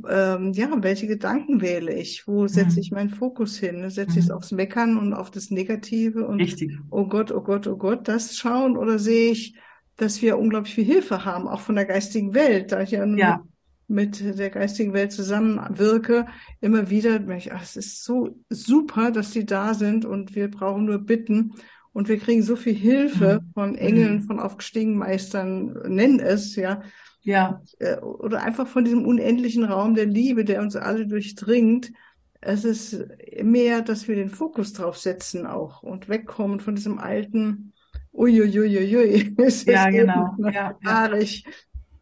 Ähm, 0.08 0.52
ja, 0.52 0.70
welche 0.82 1.06
Gedanken 1.06 1.60
wähle 1.62 1.94
ich? 1.94 2.26
Wo 2.28 2.46
setze 2.46 2.78
Mhm. 2.78 2.80
ich 2.80 2.90
meinen 2.92 3.10
Fokus 3.10 3.58
hin? 3.58 3.80
Ne? 3.80 3.90
Setze 3.90 4.18
ich 4.20 4.26
es 4.26 4.30
Mhm. 4.30 4.36
aufs 4.36 4.52
Meckern 4.52 4.98
und 4.98 5.14
auf 5.14 5.30
das 5.30 5.50
Negative 5.50 6.26
und 6.26 6.42
Richtig. 6.42 6.70
oh 6.90 7.06
Gott, 7.06 7.32
oh 7.32 7.40
Gott, 7.42 7.66
oh 7.66 7.76
Gott, 7.76 8.06
das 8.06 8.36
schauen 8.36 8.76
oder 8.76 8.98
sehe 8.98 9.32
ich, 9.32 9.56
dass 9.98 10.22
wir 10.22 10.38
unglaublich 10.38 10.74
viel 10.74 10.84
Hilfe 10.84 11.26
haben, 11.26 11.46
auch 11.48 11.60
von 11.60 11.74
der 11.76 11.84
geistigen 11.84 12.34
Welt, 12.34 12.72
da 12.72 12.80
ich 12.82 12.92
ja 12.92 13.06
Ja. 13.06 13.44
mit, 13.88 14.20
der 14.38 14.50
geistigen 14.50 14.92
Welt 14.94 15.12
zusammenwirke, 15.12 16.26
immer 16.60 16.90
wieder 16.90 17.20
ich, 17.36 17.52
ach, 17.52 17.62
es 17.62 17.76
ist 17.76 18.04
so 18.04 18.30
super, 18.48 19.10
dass 19.10 19.32
die 19.32 19.44
da 19.46 19.74
sind 19.74 20.04
und 20.06 20.34
wir 20.34 20.50
brauchen 20.50 20.86
nur 20.86 20.98
bitten 20.98 21.54
und 21.92 22.08
wir 22.08 22.18
kriegen 22.18 22.42
so 22.42 22.54
viel 22.56 22.74
Hilfe 22.74 23.40
Mhm. 23.40 23.52
von 23.54 23.74
Engeln, 23.76 24.18
Mhm. 24.18 24.22
von 24.22 24.40
aufgestiegenen 24.40 24.98
Meistern, 24.98 25.72
nennen 25.88 26.20
es, 26.20 26.54
ja, 26.56 26.82
Ja. 27.22 27.60
äh, 27.78 27.96
oder 27.98 28.42
einfach 28.42 28.66
von 28.66 28.84
diesem 28.84 29.06
unendlichen 29.06 29.64
Raum 29.64 29.94
der 29.94 30.06
Liebe, 30.06 30.44
der 30.44 30.60
uns 30.62 30.76
alle 30.76 31.06
durchdringt. 31.06 31.92
Es 32.40 32.64
ist 32.64 33.04
mehr, 33.42 33.82
dass 33.82 34.06
wir 34.06 34.14
den 34.16 34.30
Fokus 34.30 34.72
drauf 34.72 34.96
setzen 34.96 35.46
auch 35.46 35.82
und 35.82 36.08
wegkommen 36.08 36.60
von 36.60 36.76
diesem 36.76 36.98
alten 36.98 37.72
Uiuiuiui. 38.18 39.34
Es 39.38 39.64
Ja, 39.64 39.88
ist 39.88 39.90
genau. 39.90 40.36
Ja, 40.50 40.78
ja. 40.80 40.80
haarig. 40.84 41.44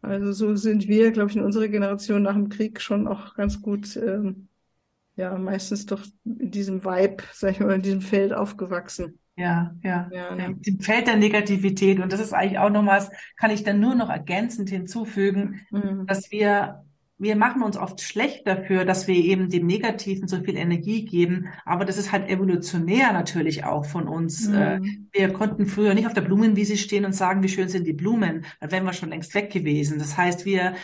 Also 0.01 0.31
so 0.33 0.55
sind 0.55 0.87
wir, 0.87 1.11
glaube 1.11 1.29
ich, 1.31 1.35
in 1.37 1.43
unserer 1.43 1.67
Generation 1.67 2.23
nach 2.23 2.33
dem 2.35 2.49
Krieg 2.49 2.81
schon 2.81 3.07
auch 3.07 3.35
ganz 3.35 3.61
gut, 3.61 3.95
ähm, 3.97 4.49
ja, 5.15 5.37
meistens 5.37 5.85
doch 5.87 6.05
in 6.25 6.51
diesem 6.51 6.83
Vibe, 6.85 7.23
sag 7.33 7.51
ich 7.53 7.59
mal, 7.59 7.75
in 7.75 7.81
diesem 7.81 8.01
Feld 8.01 8.33
aufgewachsen. 8.33 9.19
Ja, 9.35 9.75
ja, 9.83 10.09
Ja, 10.09 10.35
ja. 10.35 10.35
ne? 10.35 10.59
Im 10.63 10.79
Feld 10.79 11.07
der 11.07 11.17
Negativität. 11.17 11.99
Und 11.99 12.11
das 12.11 12.19
ist 12.19 12.33
eigentlich 12.33 12.59
auch 12.59 12.69
noch 12.71 12.85
was, 12.85 13.11
kann 13.35 13.51
ich 13.51 13.63
dann 13.63 13.79
nur 13.79 13.95
noch 13.95 14.09
ergänzend 14.09 14.69
hinzufügen, 14.69 15.61
Mhm. 15.71 16.07
dass 16.07 16.31
wir, 16.31 16.85
wir 17.19 17.35
machen 17.35 17.63
uns 17.63 17.77
oft 17.77 17.99
schlecht 18.01 18.45
dafür, 18.45 18.85
dass 18.85 19.07
wir 19.07 19.15
eben 19.15 19.49
dem 19.49 19.65
Negativen 19.65 20.27
so 20.27 20.39
viel 20.41 20.55
Energie 20.55 21.03
geben. 21.03 21.47
Aber 21.65 21.83
das 21.83 21.97
ist 21.97 22.11
halt 22.11 22.29
evolutionär 22.29 23.11
natürlich 23.11 23.63
auch 23.63 23.85
von 23.85 24.07
uns. 24.07 24.47
Äh, 24.47 24.67
Mhm. 24.79 25.07
Wir 25.11 25.33
konnten 25.33 25.65
früher 25.65 25.93
nicht 25.93 26.07
auf 26.07 26.13
der 26.13 26.21
Blumenwiese 26.21 26.77
stehen 26.77 27.05
und 27.05 27.13
sagen, 27.13 27.41
wie 27.43 27.49
schön 27.49 27.69
sind 27.69 27.87
die 27.87 27.93
Blumen. 27.93 28.45
Da 28.59 28.71
wären 28.71 28.83
wir 28.83 28.93
schon 28.93 29.09
längst 29.09 29.33
weg 29.33 29.51
gewesen. 29.51 29.97
Das 29.99 30.17
heißt, 30.17 30.45
wir 30.45 30.75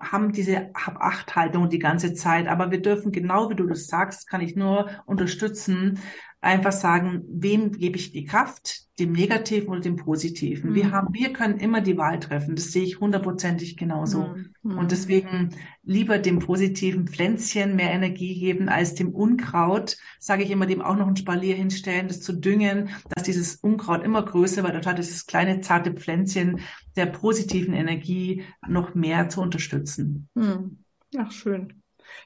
haben 0.00 0.32
diese 0.32 0.70
Hab-Acht-Haltung 0.74 1.68
die 1.68 1.78
ganze 1.78 2.14
Zeit. 2.14 2.48
Aber 2.48 2.70
wir 2.70 2.82
dürfen, 2.82 3.12
genau 3.12 3.48
wie 3.50 3.54
du 3.54 3.66
das 3.66 3.86
sagst, 3.86 4.28
kann 4.28 4.40
ich 4.40 4.56
nur 4.56 4.90
unterstützen, 5.06 6.00
einfach 6.42 6.72
sagen, 6.72 7.22
wem 7.28 7.70
gebe 7.72 7.96
ich 7.96 8.10
die 8.10 8.24
Kraft, 8.24 8.82
dem 8.98 9.12
Negativen 9.12 9.68
oder 9.68 9.80
dem 9.80 9.96
Positiven. 9.96 10.70
Mhm. 10.70 10.74
Wir 10.74 10.90
haben, 10.90 11.14
wir 11.14 11.32
können 11.32 11.58
immer 11.58 11.80
die 11.80 11.96
Wahl 11.96 12.18
treffen. 12.18 12.56
Das 12.56 12.72
sehe 12.72 12.82
ich 12.82 13.00
hundertprozentig 13.00 13.76
genauso. 13.76 14.34
Mhm. 14.62 14.78
Und 14.78 14.90
deswegen 14.90 15.50
lieber 15.82 16.18
dem 16.18 16.40
positiven 16.40 17.06
Pflänzchen 17.06 17.76
mehr 17.76 17.92
Energie 17.92 18.38
geben 18.38 18.68
als 18.68 18.94
dem 18.94 19.14
Unkraut, 19.14 19.96
sage 20.18 20.42
ich 20.42 20.50
immer, 20.50 20.66
dem 20.66 20.82
auch 20.82 20.96
noch 20.96 21.06
ein 21.06 21.16
Spalier 21.16 21.54
hinstellen, 21.54 22.08
das 22.08 22.20
zu 22.20 22.32
düngen, 22.32 22.90
dass 23.08 23.22
dieses 23.22 23.56
Unkraut 23.56 24.04
immer 24.04 24.22
größer 24.22 24.62
wird, 24.62 24.74
anstatt 24.74 24.98
dieses 24.98 25.26
kleine 25.26 25.60
zarte 25.60 25.92
Pflänzchen 25.92 26.60
der 26.96 27.06
positiven 27.06 27.72
Energie 27.72 28.42
noch 28.66 28.94
mehr 28.94 29.28
zu 29.28 29.40
unterstützen. 29.40 30.28
Mhm. 30.34 30.78
Ach, 31.16 31.30
schön. 31.30 31.81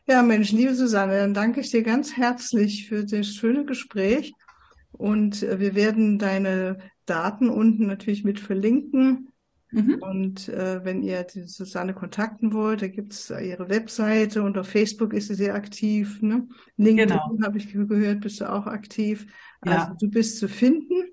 Ja, 0.06 0.22
Mensch, 0.22 0.52
liebe 0.52 0.74
Susanne, 0.74 1.18
dann 1.18 1.34
danke 1.34 1.60
ich 1.60 1.70
dir 1.70 1.82
ganz 1.82 2.16
herzlich 2.16 2.88
für 2.88 3.04
das 3.04 3.28
schöne 3.28 3.64
Gespräch. 3.64 4.32
Und 4.92 5.42
äh, 5.42 5.58
wir 5.60 5.74
werden 5.74 6.18
deine 6.18 6.78
Daten 7.04 7.48
unten 7.48 7.86
natürlich 7.86 8.24
mit 8.24 8.40
verlinken. 8.40 9.28
Mhm. 9.70 9.98
Und 10.00 10.48
äh, 10.48 10.84
wenn 10.84 11.02
ihr 11.02 11.24
die 11.24 11.42
Susanne 11.42 11.92
kontakten 11.92 12.52
wollt, 12.52 12.82
da 12.82 12.88
gibt's 12.88 13.30
ihre 13.30 13.68
Webseite 13.68 14.42
und 14.42 14.56
auf 14.56 14.68
Facebook 14.68 15.12
ist 15.12 15.28
sie 15.28 15.34
sehr 15.34 15.54
aktiv. 15.54 16.22
Ne? 16.22 16.48
LinkedIn 16.76 17.08
genau. 17.08 17.38
habe 17.42 17.58
ich 17.58 17.72
gehört, 17.72 18.20
bist 18.20 18.40
du 18.40 18.50
auch 18.50 18.66
aktiv. 18.66 19.26
Also 19.60 19.76
ja. 19.76 19.96
du 19.98 20.08
bist 20.08 20.38
zu 20.38 20.48
finden. 20.48 21.04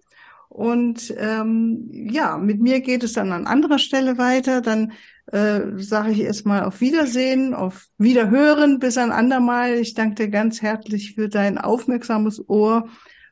Und 0.49 1.12
ähm, 1.17 1.89
ja, 1.91 2.38
mit 2.38 2.62
mir 2.62 2.81
geht 2.81 3.03
es 3.03 3.13
dann 3.13 3.31
an 3.31 3.47
anderer 3.47 3.79
Stelle 3.79 4.19
weiter. 4.19 4.62
Dann 4.62 4.93
äh, 5.27 5.62
sage 5.77 6.12
ich 6.12 6.19
erstmal 6.19 6.63
auf 6.63 6.81
Wiedersehen, 6.81 7.53
auf 7.53 7.88
Wiederhören 7.97 8.79
bis 8.79 8.97
ein 8.97 9.12
andermal. 9.12 9.75
Ich 9.75 9.93
danke 9.93 10.15
dir 10.15 10.29
ganz 10.29 10.62
herzlich 10.62 11.15
für 11.15 11.29
dein 11.29 11.57
aufmerksames 11.57 12.47
Ohr. 12.49 12.89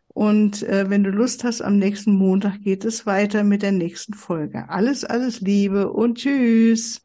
Und 0.07 0.63
äh, 0.63 0.89
wenn 0.89 1.03
du 1.03 1.09
Lust 1.09 1.43
hast, 1.43 1.61
am 1.61 1.77
nächsten 1.77 2.15
Montag 2.15 2.61
geht 2.61 2.85
es 2.85 3.05
weiter 3.05 3.43
mit 3.43 3.61
der 3.61 3.71
nächsten 3.71 4.13
Folge. 4.13 4.69
Alles, 4.69 5.05
alles 5.05 5.41
Liebe 5.41 5.91
und 5.91 6.17
tschüss. 6.17 7.01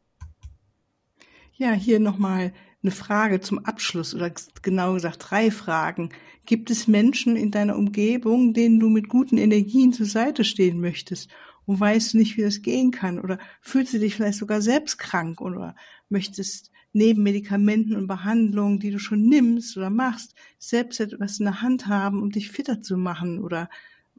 Ja, 1.53 1.71
hier 1.71 1.99
nochmal 1.99 2.53
eine 2.83 2.91
Frage 2.91 3.39
zum 3.41 3.59
Abschluss 3.59 4.13
oder 4.13 4.31
genau 4.61 4.93
gesagt 4.93 5.25
drei 5.29 5.51
Fragen. 5.51 6.09
Gibt 6.45 6.69
es 6.69 6.87
Menschen 6.87 7.35
in 7.35 7.51
deiner 7.51 7.75
Umgebung, 7.75 8.53
denen 8.53 8.79
du 8.79 8.89
mit 8.89 9.09
guten 9.09 9.37
Energien 9.37 9.91
zur 9.91 10.05
Seite 10.05 10.43
stehen 10.43 10.79
möchtest 10.79 11.29
und 11.67 11.79
weißt 11.79 12.13
du 12.13 12.17
nicht, 12.17 12.37
wie 12.37 12.41
das 12.41 12.61
gehen 12.61 12.91
kann? 12.91 13.19
Oder 13.19 13.37
fühlst 13.61 13.93
du 13.93 13.99
dich 13.99 14.15
vielleicht 14.15 14.39
sogar 14.39 14.61
selbst 14.61 14.97
krank 14.97 15.41
oder 15.41 15.75
möchtest 16.09 16.71
neben 16.93 17.21
Medikamenten 17.21 17.95
und 17.95 18.07
Behandlungen, 18.07 18.79
die 18.79 18.89
du 18.89 18.99
schon 18.99 19.27
nimmst 19.27 19.75
oder 19.77 19.89
machst, 19.89 20.33
selbst 20.57 20.99
etwas 21.01 21.39
in 21.39 21.45
der 21.45 21.61
Hand 21.61 21.87
haben, 21.87 22.23
um 22.23 22.31
dich 22.31 22.49
fitter 22.49 22.81
zu 22.81 22.97
machen 22.97 23.43
oder 23.43 23.69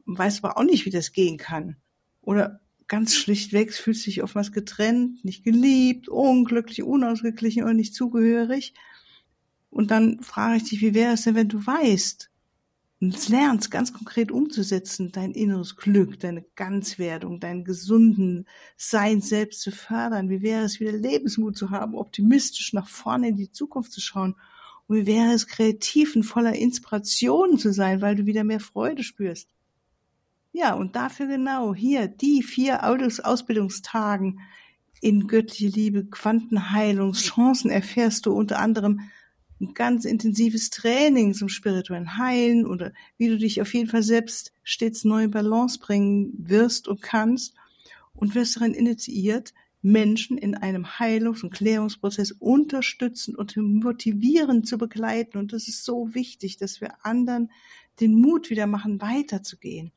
weißt 0.05 0.43
aber 0.45 0.57
auch 0.57 0.63
nicht, 0.63 0.85
wie 0.85 0.91
das 0.91 1.11
gehen 1.11 1.37
kann? 1.37 1.75
Oder 2.21 2.61
ganz 2.87 3.15
schlichtweg 3.15 3.73
fühlst 3.73 4.05
du 4.05 4.11
dich 4.11 4.21
was 4.35 4.51
getrennt, 4.51 5.25
nicht 5.25 5.43
geliebt, 5.43 6.07
unglücklich, 6.07 6.83
unausgeglichen 6.83 7.63
oder 7.63 7.73
nicht 7.73 7.95
zugehörig? 7.95 8.75
Und 9.71 9.89
dann 9.89 10.21
frage 10.21 10.57
ich 10.57 10.69
dich, 10.69 10.81
wie 10.81 10.93
wäre 10.93 11.13
es 11.13 11.23
denn, 11.23 11.33
wenn 11.33 11.49
du 11.49 11.65
weißt 11.65 12.28
und 13.01 13.29
lernst, 13.29 13.71
ganz 13.71 13.93
konkret 13.93 14.31
umzusetzen, 14.31 15.11
dein 15.11 15.31
inneres 15.31 15.77
Glück, 15.77 16.19
deine 16.19 16.43
Ganzwerdung, 16.55 17.39
deinen 17.39 17.63
gesunden 17.63 18.45
Sein 18.75 19.21
selbst 19.21 19.61
zu 19.61 19.71
fördern? 19.71 20.29
Wie 20.29 20.41
wäre 20.41 20.65
es, 20.65 20.79
wieder 20.79 20.91
Lebensmut 20.91 21.57
zu 21.57 21.69
haben, 21.69 21.95
optimistisch 21.95 22.73
nach 22.73 22.89
vorne 22.89 23.29
in 23.29 23.37
die 23.37 23.51
Zukunft 23.51 23.93
zu 23.93 24.01
schauen? 24.01 24.35
Und 24.87 24.97
wie 24.97 25.05
wäre 25.05 25.31
es, 25.31 25.47
kreativ 25.47 26.15
und 26.15 26.23
voller 26.23 26.55
Inspiration 26.55 27.57
zu 27.57 27.71
sein, 27.71 28.01
weil 28.01 28.15
du 28.15 28.25
wieder 28.25 28.43
mehr 28.43 28.59
Freude 28.59 29.03
spürst? 29.03 29.49
Ja, 30.51 30.73
und 30.73 30.95
dafür 30.95 31.27
genau 31.27 31.73
hier 31.73 32.07
die 32.07 32.43
vier 32.43 32.83
Ausbildungstagen 32.83 34.39
in 34.99 35.27
göttliche 35.27 35.67
Liebe, 35.67 36.05
Quantenheilungschancen 36.05 37.71
erfährst 37.71 38.25
du 38.25 38.33
unter 38.33 38.59
anderem 38.59 39.01
ein 39.59 39.73
ganz 39.73 40.05
intensives 40.05 40.69
Training 40.69 41.33
zum 41.33 41.49
spirituellen 41.49 42.17
Heilen 42.17 42.65
oder 42.65 42.93
wie 43.17 43.27
du 43.27 43.37
dich 43.37 43.61
auf 43.61 43.73
jeden 43.73 43.89
Fall 43.89 44.03
selbst 44.03 44.53
stets 44.63 45.03
neue 45.03 45.27
Balance 45.27 45.79
bringen 45.79 46.33
wirst 46.37 46.87
und 46.87 47.01
kannst 47.01 47.55
und 48.13 48.35
wirst 48.35 48.55
darin 48.55 48.73
initiiert, 48.73 49.53
Menschen 49.81 50.37
in 50.37 50.55
einem 50.55 50.99
Heilungs- 50.99 51.43
und 51.43 51.53
Klärungsprozess 51.53 52.31
unterstützen 52.33 53.35
und 53.35 53.55
motivieren 53.55 54.63
zu 54.63 54.77
begleiten. 54.77 55.37
Und 55.37 55.53
das 55.53 55.67
ist 55.67 55.85
so 55.85 56.13
wichtig, 56.13 56.57
dass 56.57 56.81
wir 56.81 57.05
anderen 57.05 57.49
den 58.01 58.15
Mut 58.15 58.49
wieder 58.49 58.67
machen, 58.67 59.01
weiterzugehen. 59.01 59.91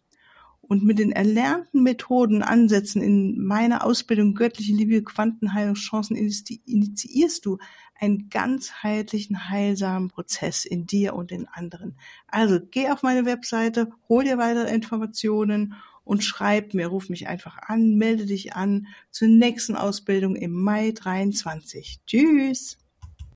Und 0.60 0.84
mit 0.84 1.00
den 1.00 1.10
erlernten 1.10 1.82
Methoden, 1.82 2.42
Ansätzen 2.42 3.02
in 3.02 3.44
meiner 3.44 3.84
Ausbildung 3.84 4.34
Göttliche 4.34 4.72
Liebe, 4.72 5.02
Quantenheilungschancen 5.02 6.16
initiierst 6.16 7.44
du 7.44 7.58
einen 8.02 8.28
ganzheitlichen, 8.30 9.48
heilsamen 9.48 10.08
Prozess 10.08 10.64
in 10.64 10.86
dir 10.86 11.14
und 11.14 11.30
in 11.30 11.46
anderen. 11.46 11.96
Also 12.26 12.58
geh 12.60 12.90
auf 12.90 13.04
meine 13.04 13.24
Webseite, 13.26 13.92
hol 14.08 14.24
dir 14.24 14.38
weitere 14.38 14.74
Informationen 14.74 15.74
und 16.04 16.24
schreib 16.24 16.74
mir, 16.74 16.88
ruf 16.88 17.08
mich 17.08 17.28
einfach 17.28 17.58
an, 17.58 17.94
melde 17.94 18.26
dich 18.26 18.56
an 18.56 18.88
zur 19.12 19.28
nächsten 19.28 19.76
Ausbildung 19.76 20.34
im 20.34 20.50
Mai 20.50 20.90
23. 20.90 22.00
Tschüss! 22.04 22.81